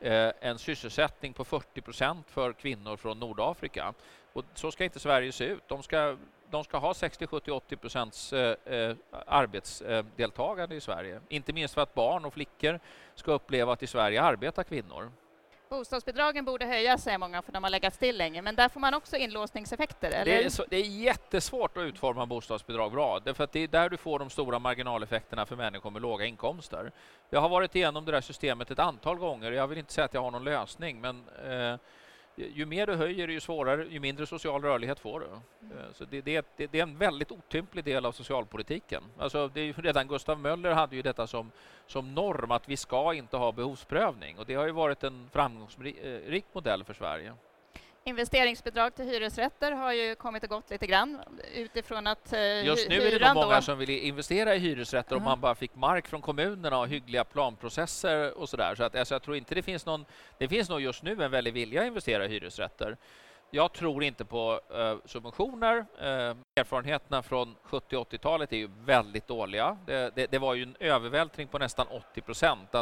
eh, 0.00 0.32
en 0.40 0.58
sysselsättning 0.58 1.32
på 1.32 1.44
40 1.44 1.80
procent 1.80 2.30
för 2.30 2.52
kvinnor 2.52 2.96
från 2.96 3.18
Nordafrika. 3.18 3.94
Och 4.32 4.44
så 4.54 4.70
ska 4.70 4.84
inte 4.84 5.00
Sverige 5.00 5.32
se 5.32 5.44
ut. 5.44 5.62
De 5.68 5.82
ska, 5.82 6.16
de 6.50 6.64
ska 6.64 6.78
ha 6.78 6.94
60, 6.94 7.26
70, 7.26 7.50
80 7.50 7.76
procents 7.76 8.32
eh, 8.32 8.56
eh, 8.64 8.96
arbetsdeltagande 9.26 10.74
i 10.74 10.80
Sverige. 10.80 11.20
Inte 11.28 11.52
minst 11.52 11.74
för 11.74 11.82
att 11.82 11.94
barn 11.94 12.24
och 12.24 12.34
flickor 12.34 12.80
ska 13.14 13.32
uppleva 13.32 13.72
att 13.72 13.82
i 13.82 13.86
Sverige 13.86 14.22
arbetar 14.22 14.64
kvinnor. 14.64 15.10
Bostadsbidragen 15.70 16.44
borde 16.44 16.66
höjas, 16.66 17.02
säger 17.02 17.18
många, 17.18 17.42
för 17.42 17.52
de 17.52 17.64
har 17.64 17.70
legat 17.70 17.94
still 17.94 18.16
länge. 18.18 18.42
Men 18.42 18.56
där 18.56 18.68
får 18.68 18.80
man 18.80 18.94
också 18.94 19.16
inlåsningseffekter, 19.16 20.10
eller? 20.10 20.24
Det 20.24 20.44
är, 20.44 20.50
så, 20.50 20.64
det 20.70 20.76
är 20.76 20.84
jättesvårt 20.84 21.76
att 21.76 21.82
utforma 21.82 22.26
bostadsbidrag 22.26 22.92
bra, 22.92 23.20
därför 23.24 23.44
att 23.44 23.52
det 23.52 23.60
är 23.60 23.68
där 23.68 23.88
du 23.88 23.96
får 23.96 24.18
de 24.18 24.30
stora 24.30 24.58
marginaleffekterna 24.58 25.46
för 25.46 25.56
människor 25.56 25.90
med 25.90 26.02
låga 26.02 26.24
inkomster. 26.24 26.92
Jag 27.30 27.40
har 27.40 27.48
varit 27.48 27.76
igenom 27.76 28.04
det 28.04 28.12
där 28.12 28.20
systemet 28.20 28.70
ett 28.70 28.78
antal 28.78 29.16
gånger. 29.16 29.52
Jag 29.52 29.66
vill 29.68 29.78
inte 29.78 29.92
säga 29.92 30.04
att 30.04 30.14
jag 30.14 30.22
har 30.22 30.30
någon 30.30 30.44
lösning, 30.44 31.00
men 31.00 31.28
eh, 31.44 31.78
ju 32.48 32.66
mer 32.66 32.86
du 32.86 32.94
höjer, 32.94 33.28
ju 33.28 33.40
svårare, 33.40 33.86
ju 33.90 34.00
mindre 34.00 34.26
social 34.26 34.62
rörlighet 34.62 35.00
får 35.00 35.20
du. 35.20 35.26
Eh, 35.26 35.92
så 35.92 36.04
det, 36.04 36.20
det, 36.20 36.46
det, 36.56 36.74
är 36.74 36.82
en 36.82 36.96
väldigt 36.96 37.32
otymplig 37.32 37.84
del 37.84 38.06
av 38.06 38.12
socialpolitiken. 38.12 39.02
Alltså 39.18 39.48
det 39.48 39.60
är 39.60 39.72
redan 39.72 40.08
Gustav 40.08 40.38
Möller 40.38 40.72
hade 40.72 40.96
ju 40.96 41.02
detta 41.02 41.26
som, 41.26 41.50
som 41.86 42.14
norm, 42.14 42.50
att 42.50 42.68
vi 42.68 42.76
ska 42.76 43.14
inte 43.14 43.36
ha 43.36 43.52
behovsprövning. 43.52 44.38
Och 44.38 44.46
det 44.46 44.54
har 44.54 44.66
ju 44.66 44.72
varit 44.72 45.04
en 45.04 45.28
framgångsrik 45.32 46.44
modell 46.52 46.84
för 46.84 46.94
Sverige. 46.94 47.32
Investeringsbidrag 48.04 48.94
till 48.94 49.04
hyresrätter 49.04 49.72
har 49.72 49.92
ju 49.92 50.14
kommit 50.14 50.42
och 50.42 50.48
gått 50.48 50.70
lite 50.70 50.86
grann 50.86 51.18
utifrån 51.54 52.06
att 52.06 52.32
eh, 52.32 52.64
Just 52.64 52.88
nu 52.88 53.02
är 53.02 53.18
det 53.18 53.26
nog 53.26 53.34
många 53.34 53.56
då... 53.56 53.62
som 53.62 53.78
vill 53.78 53.90
investera 53.90 54.54
i 54.54 54.58
hyresrätter 54.58 55.16
mm. 55.16 55.26
om 55.26 55.30
man 55.30 55.40
bara 55.40 55.54
fick 55.54 55.74
mark 55.74 56.08
från 56.08 56.20
kommunerna 56.20 56.78
och 56.78 56.88
hyggliga 56.88 57.24
planprocesser 57.24 58.38
och 58.38 58.48
sådär. 58.48 58.74
Så 58.74 58.84
att, 58.84 58.96
alltså, 58.96 59.14
jag 59.14 59.22
tror 59.22 59.36
inte 59.36 59.54
det 59.54 59.62
finns 59.62 59.86
någon... 59.86 60.04
Det 60.38 60.48
finns 60.48 60.68
nog 60.68 60.80
just 60.80 61.02
nu 61.02 61.22
en 61.22 61.30
väldig 61.30 61.52
vilja 61.52 61.80
att 61.80 61.86
investera 61.86 62.24
i 62.24 62.28
hyresrätter. 62.28 62.96
Jag 63.50 63.72
tror 63.72 64.04
inte 64.04 64.24
på 64.24 64.60
uh, 64.74 64.98
subventioner. 65.04 65.76
Uh, 65.78 66.36
erfarenheterna 66.56 67.22
från 67.22 67.56
70 67.62 67.96
80-talet 67.96 68.52
är 68.52 68.56
ju 68.56 68.70
väldigt 68.84 69.26
dåliga. 69.26 69.78
Det, 69.86 70.14
det, 70.14 70.30
det, 70.30 70.38
var 70.38 70.54
ju 70.54 70.62
en 70.62 70.76
övervältring 70.80 71.48
på 71.48 71.58
nästan 71.58 71.86
80 71.86 72.20
procent. 72.20 72.74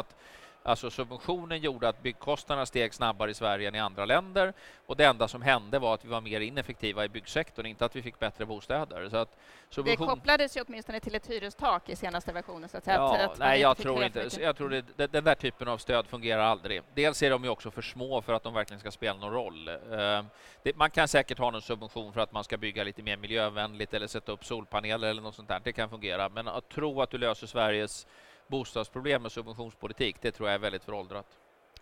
Alltså 0.63 0.89
subventionen 0.89 1.59
gjorde 1.59 1.89
att 1.89 2.01
byggkostnaderna 2.01 2.65
steg 2.65 2.93
snabbare 2.93 3.31
i 3.31 3.33
Sverige 3.33 3.67
än 3.67 3.75
i 3.75 3.79
andra 3.79 4.05
länder 4.05 4.53
och 4.85 4.95
det 4.95 5.05
enda 5.05 5.27
som 5.27 5.41
hände 5.41 5.79
var 5.79 5.93
att 5.93 6.05
vi 6.05 6.09
var 6.09 6.21
mer 6.21 6.39
ineffektiva 6.41 7.05
i 7.05 7.09
byggsektorn, 7.09 7.65
inte 7.65 7.85
att 7.85 7.95
vi 7.95 8.01
fick 8.01 8.19
bättre 8.19 8.45
bostäder. 8.45 9.09
Så 9.09 9.17
att 9.17 9.37
subvention... 9.69 10.07
Det 10.07 10.13
kopplades 10.13 10.57
ju 10.57 10.61
åtminstone 10.67 10.99
till 10.99 11.15
ett 11.15 11.27
hyrestak 11.27 11.89
i 11.89 11.95
senaste 11.95 12.31
versionen. 12.31 12.69
Så 12.69 12.77
att 12.77 12.87
ja, 12.87 13.15
att, 13.15 13.31
att 13.31 13.39
nej, 13.39 13.61
jag 13.61 13.77
tror 13.77 14.03
inte. 14.03 14.29
Jag 14.39 14.55
tror 14.55 14.69
det, 14.69 15.07
den 15.07 15.23
där 15.23 15.35
typen 15.35 15.67
av 15.67 15.77
stöd 15.77 16.07
fungerar 16.07 16.41
aldrig. 16.41 16.81
Dels 16.93 17.23
är 17.23 17.29
de 17.29 17.43
ju 17.43 17.49
också 17.49 17.71
för 17.71 17.81
små 17.81 18.21
för 18.21 18.33
att 18.33 18.43
de 18.43 18.53
verkligen 18.53 18.79
ska 18.79 18.91
spela 18.91 19.19
någon 19.19 19.33
roll. 19.33 19.67
Eh, 19.67 20.23
det, 20.63 20.75
man 20.75 20.91
kan 20.91 21.07
säkert 21.07 21.37
ha 21.37 21.51
någon 21.51 21.61
subvention 21.61 22.13
för 22.13 22.21
att 22.21 22.31
man 22.31 22.43
ska 22.43 22.57
bygga 22.57 22.83
lite 22.83 23.03
mer 23.03 23.17
miljövänligt 23.17 23.93
eller 23.93 24.07
sätta 24.07 24.31
upp 24.31 24.45
solpaneler 24.45 25.07
eller 25.07 25.21
något 25.21 25.35
sånt 25.35 25.47
där. 25.47 25.61
Det 25.63 25.73
kan 25.73 25.89
fungera, 25.89 26.29
men 26.29 26.47
att 26.47 26.69
tro 26.69 27.01
att 27.01 27.09
du 27.09 27.17
löser 27.17 27.47
Sveriges 27.47 28.07
bostadsproblem 28.49 29.21
med 29.21 29.31
subventionspolitik, 29.31 30.21
det 30.21 30.31
tror 30.31 30.49
jag 30.49 30.55
är 30.55 30.59
väldigt 30.59 30.83
föråldrat. 30.83 31.25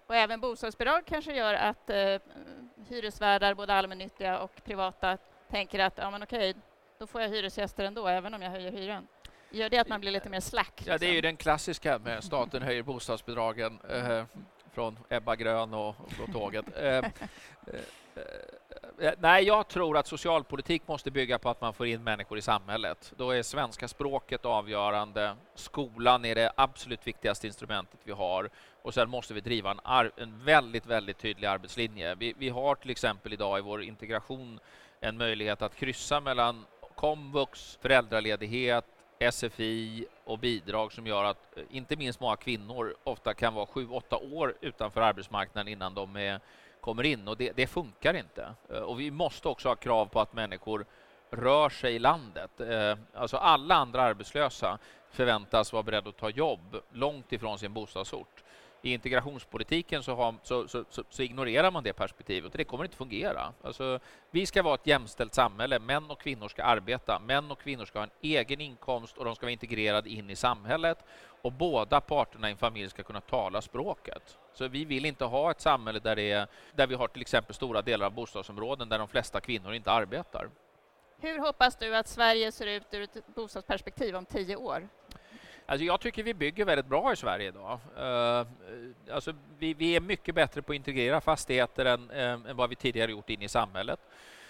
Och 0.07 0.15
även 0.15 0.39
bostadsbidrag 0.39 1.05
kanske 1.05 1.35
gör 1.35 1.53
att 1.53 1.89
eh, 1.89 2.21
hyresvärdar, 2.89 3.53
både 3.53 3.73
allmännyttiga 3.73 4.39
och 4.39 4.63
privata, 4.63 5.17
tänker 5.49 5.79
att 5.79 5.97
ja, 5.97 6.11
men 6.11 6.23
okej, 6.23 6.53
då 6.99 7.07
får 7.07 7.21
jag 7.21 7.29
hyresgäster 7.29 7.83
ändå, 7.83 8.07
även 8.07 8.33
om 8.33 8.41
jag 8.41 8.51
höjer 8.51 8.71
hyran. 8.71 9.07
Gör 9.49 9.69
det 9.69 9.77
att 9.77 9.87
man 9.87 10.01
blir 10.01 10.11
lite 10.11 10.29
mer 10.29 10.39
slack? 10.39 10.73
Liksom? 10.75 10.91
Ja, 10.91 10.97
det 10.97 11.05
är 11.05 11.09
ju 11.09 11.15
liksom? 11.15 11.27
den 11.27 11.37
klassiska 11.37 11.99
med 11.99 12.23
staten 12.23 12.61
höjer 12.61 12.83
bostadsbidragen 12.83 13.79
eh, 13.89 14.25
från 14.73 14.99
Ebba 15.09 15.35
Grön 15.35 15.73
och, 15.73 15.89
och 15.89 16.11
Blå 16.17 16.27
tåget. 16.33 16.65
Eh, 16.77 16.97
eh, 16.97 17.03
Eh, 18.17 18.23
Eh, 18.99 19.13
nej, 19.19 19.43
jag 19.43 19.67
tror 19.67 19.97
att 19.97 20.07
socialpolitik 20.07 20.87
måste 20.87 21.11
bygga 21.11 21.39
på 21.39 21.49
att 21.49 21.61
man 21.61 21.73
får 21.73 21.87
in 21.87 22.03
människor 22.03 22.37
i 22.37 22.41
samhället. 22.41 23.13
Då 23.17 23.31
är 23.31 23.43
svenska 23.43 23.87
språket 23.87 24.45
avgörande. 24.45 25.35
Skolan 25.55 26.25
är 26.25 26.35
det 26.35 26.51
absolut 26.55 27.07
viktigaste 27.07 27.47
instrumentet 27.47 27.99
vi 28.03 28.11
har. 28.11 28.49
Och 28.81 28.93
sen 28.93 29.09
måste 29.09 29.33
vi 29.33 29.41
driva 29.41 29.71
en, 29.71 30.11
en 30.17 30.43
väldigt, 30.43 30.85
väldigt 30.85 31.17
tydlig 31.17 31.47
arbetslinje. 31.47 32.15
Vi, 32.15 32.33
vi 32.37 32.49
har 32.49 32.75
till 32.75 32.89
exempel 32.89 33.33
idag 33.33 33.59
i 33.59 33.61
vår 33.61 33.83
integration 33.83 34.59
en 34.99 35.17
möjlighet 35.17 35.61
att 35.61 35.75
kryssa 35.75 36.19
mellan 36.19 36.65
komvux, 36.95 37.77
föräldraledighet, 37.81 38.85
SFI 39.31 40.05
och 40.23 40.39
bidrag 40.39 40.93
som 40.93 41.07
gör 41.07 41.23
att 41.23 41.57
eh, 41.57 41.63
inte 41.69 41.95
minst 41.95 42.19
många 42.19 42.35
kvinnor 42.35 42.95
ofta 43.03 43.33
kan 43.33 43.53
vara 43.53 43.65
sju, 43.65 43.87
åtta 43.89 44.17
år 44.17 44.53
utanför 44.61 45.01
arbetsmarknaden 45.01 45.67
innan 45.67 45.93
de 45.93 46.15
är 46.15 46.39
kommer 46.87 47.03
in 47.03 47.27
och 47.27 47.37
det, 47.37 47.51
det, 47.55 47.67
funkar 47.67 48.13
inte. 48.13 48.53
Eh, 48.69 48.77
och 48.77 48.99
vi 48.99 49.11
måste 49.11 49.47
också 49.47 49.67
ha 49.69 49.75
krav 49.75 50.05
på 50.05 50.19
att 50.19 50.33
människor 50.33 50.85
rör 51.29 51.69
sig 51.69 51.95
i 51.95 51.99
landet. 51.99 52.59
Eh, 52.59 52.97
alltså 53.13 53.37
alla 53.37 53.75
andra 53.75 54.01
arbetslösa 54.01 54.77
förväntas 55.11 55.73
vara 55.73 55.83
beredda 55.83 56.09
att 56.09 56.17
ta 56.17 56.29
jobb 56.29 56.77
långt 56.91 57.31
ifrån 57.31 57.59
sin 57.59 57.73
bostadsort. 57.73 58.43
I 58.87 58.93
integrationspolitiken 58.93 60.03
så, 60.03 60.15
har, 60.15 60.35
så, 60.43 60.67
så, 60.67 61.03
så, 61.09 61.23
ignorerar 61.23 61.71
man 61.71 61.83
det 61.83 61.93
perspektivet 61.93 62.51
och 62.51 62.57
det 62.57 62.63
kommer 62.63 62.83
inte 62.83 62.97
fungera. 62.97 63.53
Alltså, 63.63 63.99
vi 64.31 64.45
ska 64.45 64.63
vara 64.63 64.75
ett 64.75 64.87
jämställt 64.87 65.33
samhälle. 65.33 65.79
Män 65.79 66.11
och 66.11 66.21
kvinnor 66.21 66.47
ska 66.47 66.63
arbeta. 66.63 67.19
Män 67.19 67.51
och 67.51 67.59
kvinnor 67.59 67.85
ska 67.85 67.99
ha 67.99 68.03
en 68.03 68.11
egen 68.21 68.61
inkomst 68.61 69.17
och 69.17 69.25
de 69.25 69.35
ska 69.35 69.45
vara 69.45 69.51
integrerade 69.51 70.09
in 70.09 70.29
i 70.29 70.35
samhället. 70.35 70.97
Och 71.41 71.51
båda 71.51 72.01
parterna 72.01 72.47
i 72.49 72.51
en 72.51 72.57
familj 72.57 72.89
ska 72.89 73.03
kunna 73.03 73.21
tala 73.21 73.61
språket. 73.61 74.37
Så 74.53 74.67
vi 74.67 74.85
vill 74.85 75.05
inte 75.05 75.25
ha 75.25 75.51
ett 75.51 75.61
samhälle 75.61 75.99
där, 75.99 76.15
det 76.15 76.31
är, 76.31 76.47
där 76.75 76.87
vi 76.87 76.95
har 76.95 77.07
till 77.07 77.21
exempel 77.21 77.55
stora 77.55 77.81
delar 77.81 78.05
av 78.05 78.13
bostadsområden 78.13 78.89
där 78.89 78.99
de 78.99 79.07
flesta 79.07 79.41
kvinnor 79.41 79.73
inte 79.73 79.91
arbetar. 79.91 80.49
Hur 81.19 81.39
hoppas 81.39 81.75
du 81.75 81.95
att 81.95 82.07
Sverige 82.07 82.51
ser 82.51 82.67
ut 82.67 82.93
ur 82.93 83.01
ett 83.01 83.27
bostadsperspektiv 83.35 84.15
om 84.15 84.25
tio 84.25 84.55
år? 84.55 84.89
Alltså 85.69 85.85
jag 85.85 85.99
tycker 85.99 86.23
vi 86.23 86.33
bygger 86.33 86.65
väldigt 86.65 86.85
bra 86.85 87.13
i 87.13 87.15
Sverige 87.15 87.47
idag. 87.47 87.79
Uh, 87.97 88.47
alltså 89.11 89.33
vi, 89.59 89.73
vi, 89.73 89.95
är 89.95 89.99
mycket 90.01 90.35
bättre 90.35 90.61
på 90.61 90.71
att 90.71 90.75
integrera 90.75 91.21
fastigheter 91.21 91.85
än, 91.85 92.11
uh, 92.11 92.49
än 92.49 92.55
vad 92.55 92.69
vi 92.69 92.75
tidigare 92.75 93.11
gjort 93.11 93.29
in 93.29 93.41
i 93.41 93.49
samhället. 93.49 93.99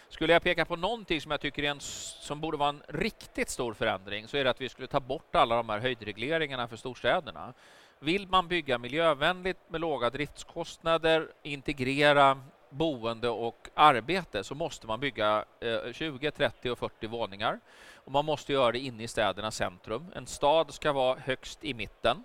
Skulle 0.10 0.34
jag 0.34 0.44
peka 0.44 0.66
på 0.66 0.76
någonting 0.76 1.22
som 1.22 1.32
jag 1.32 1.42
tycker 1.42 1.64
är 1.64 1.70
en, 1.70 1.80
som 1.80 2.42
borde 2.42 2.58
vara 2.58 2.70
en 2.70 2.82
riktigt 2.88 3.50
stor 3.50 3.74
förändring 3.74 4.28
så 4.28 4.38
är 4.38 4.44
det 4.44 4.50
att 4.50 4.62
vi 4.62 4.70
skulle 4.70 4.88
ta 4.88 5.00
bort 5.00 5.36
alla 5.36 5.56
de 5.56 5.70
här 5.70 5.80
höjdregleringarna 5.80 6.68
för 6.68 6.76
storstäderna. 6.76 7.54
Vill 8.00 8.28
man 8.28 8.48
bygga 8.48 8.78
miljövänligt 8.78 9.60
med 9.68 9.82
låga 9.82 10.10
driftskostnader, 10.10 11.28
integrera 11.44 12.42
boende 12.70 13.30
och 13.30 13.70
arbete 13.74 14.44
så 14.44 14.56
måste 14.56 14.88
man 14.88 15.00
bygga 15.00 15.46
eh, 15.60 15.94
20, 15.94 16.32
30 16.32 16.70
och 16.70 16.80
40 16.80 17.08
våningar. 17.08 17.60
Och 17.94 18.12
man 18.12 18.26
måste 18.26 18.54
göra 18.54 18.72
det 18.72 18.80
inne 18.80 19.04
i 19.04 19.08
städernas 19.08 19.56
centrum. 19.56 20.12
En 20.16 20.28
stad 20.28 20.74
ska 20.74 20.92
vara 20.92 21.20
högst 21.20 21.64
i 21.64 21.74
mitten. 21.74 22.24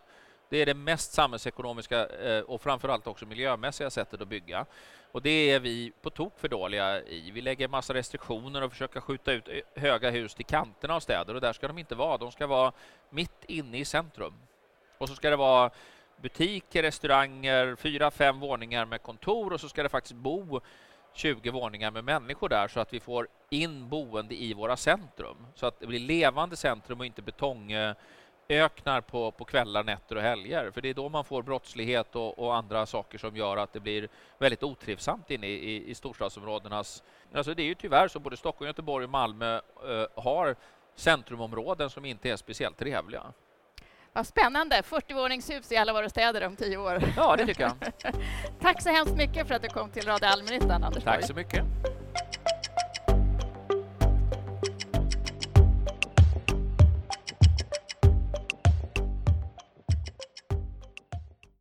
Det 0.49 0.59
är 0.59 0.67
det 0.67 0.75
mest 0.75 1.13
samhällsekonomiska 1.13 2.07
eh, 2.07 2.41
och 2.41 2.63
framförallt 2.63 3.07
också 3.07 3.27
miljömässiga 3.27 3.91
sättet 3.91 4.21
att 4.21 4.29
bygga. 4.29 4.67
Och 5.13 5.23
det 5.23 5.51
är 5.51 5.61
vi 5.61 5.93
på 6.03 6.11
tok 6.11 6.39
för 6.39 6.49
dåliga 6.49 7.03
i. 7.03 7.31
Vi 7.31 7.41
lägger 7.41 7.69
massa 7.69 7.95
restriktioner 7.95 8.63
och 8.63 8.73
försöker 8.73 9.01
skjuta 9.01 9.33
ut 9.33 9.49
eh, 9.49 9.83
höga 9.83 10.11
hus 10.11 10.35
till 10.35 10.47
kanterna 10.47 10.95
av 10.95 11.01
städer 11.01 11.35
och 11.35 11.41
där 11.41 11.53
ska 11.53 11.69
de 11.69 11.79
inte 11.79 11.95
vara. 11.95 12.19
De 12.19 12.33
ska 12.33 12.47
vara 12.47 12.73
mitt 13.11 13.45
inne 13.47 13.79
i 13.79 13.85
centrum. 13.85 14.35
Och 14.99 15.09
så 15.09 15.15
ska 15.15 15.31
det 15.31 15.37
vara 15.37 15.71
butiker, 16.23 16.83
restauranger, 16.83 17.77
fyra, 17.77 18.11
fem 18.11 18.41
våningar 18.41 18.87
med 18.87 19.03
kontor 19.03 19.53
och 19.53 19.61
så 19.61 19.69
ska 19.69 19.83
det 19.83 19.89
faktiskt 19.89 20.15
bo 20.15 20.61
20 21.15 21.51
våningar 21.51 21.91
med 21.91 22.05
människor 22.05 22.49
där 22.49 22.69
så 22.69 22.81
att 22.81 22.95
vi 22.95 23.01
får 23.01 23.29
in 23.51 23.89
boende 23.89 24.35
i 24.35 24.55
våra 24.55 24.77
centrum. 24.77 25.47
Så 25.55 25.67
att 25.67 25.81
det 25.81 25.87
blir 25.87 25.99
levande 25.99 26.57
centrum 26.57 27.01
och 27.01 27.07
inte 27.07 27.23
betongöknar 27.23 29.01
på, 29.01 29.31
på 29.31 29.45
kvällar, 29.45 29.85
nätter 29.85 30.17
och 30.17 30.23
helger. 30.23 30.71
För 30.71 30.81
det 30.81 30.89
är 30.89 30.95
då 30.95 31.09
man 31.09 31.25
får 31.25 31.43
brottslighet 31.43 32.17
och, 32.17 32.39
och 32.39 32.57
andra 32.57 32.87
saker 32.87 33.19
som 33.19 33.37
gör 33.37 33.57
att 33.57 33.73
det 33.73 33.81
blir 33.81 34.09
väldigt 34.39 34.63
otrivsamt 34.63 35.31
inne 35.31 35.47
i, 35.47 35.71
i, 35.71 35.91
i 35.91 35.95
storstadsområdenas... 35.95 37.03
Alltså 37.35 37.55
det 37.55 37.63
är 37.63 37.67
ju 37.67 37.75
tyvärr 37.75 38.09
så 38.09 38.19
både 38.19 38.37
Stockholm, 38.37 38.67
Göteborg 38.67 39.05
och 39.05 39.11
Malmö 39.11 39.55
eh, 39.57 40.23
har 40.23 40.57
centrumområden 40.95 41.91
som 41.91 42.05
inte 42.05 42.31
är 42.31 42.37
speciellt 42.37 42.79
trevliga. 42.79 43.33
Vad 44.15 44.27
spännande! 44.27 44.83
40-våningshus 44.83 45.73
i 45.73 45.77
alla 45.77 45.93
våra 45.93 46.09
städer 46.09 46.47
om 46.47 46.57
tio 46.57 46.77
år. 46.77 47.03
Ja, 47.17 47.37
det 47.37 47.47
tycker 47.47 47.63
jag. 47.63 47.75
Tack 48.61 48.83
så 48.83 48.91
hemskt 48.91 49.17
mycket 49.17 49.49
för 49.49 49.55
att 49.55 49.63
du 49.63 49.69
kom 49.69 49.91
till 49.91 50.07
Radio 50.07 50.27
Allmännyttan, 50.27 50.85
Anders 50.85 51.05
Tack 51.05 51.27
så 51.27 51.35
mycket. 51.35 51.65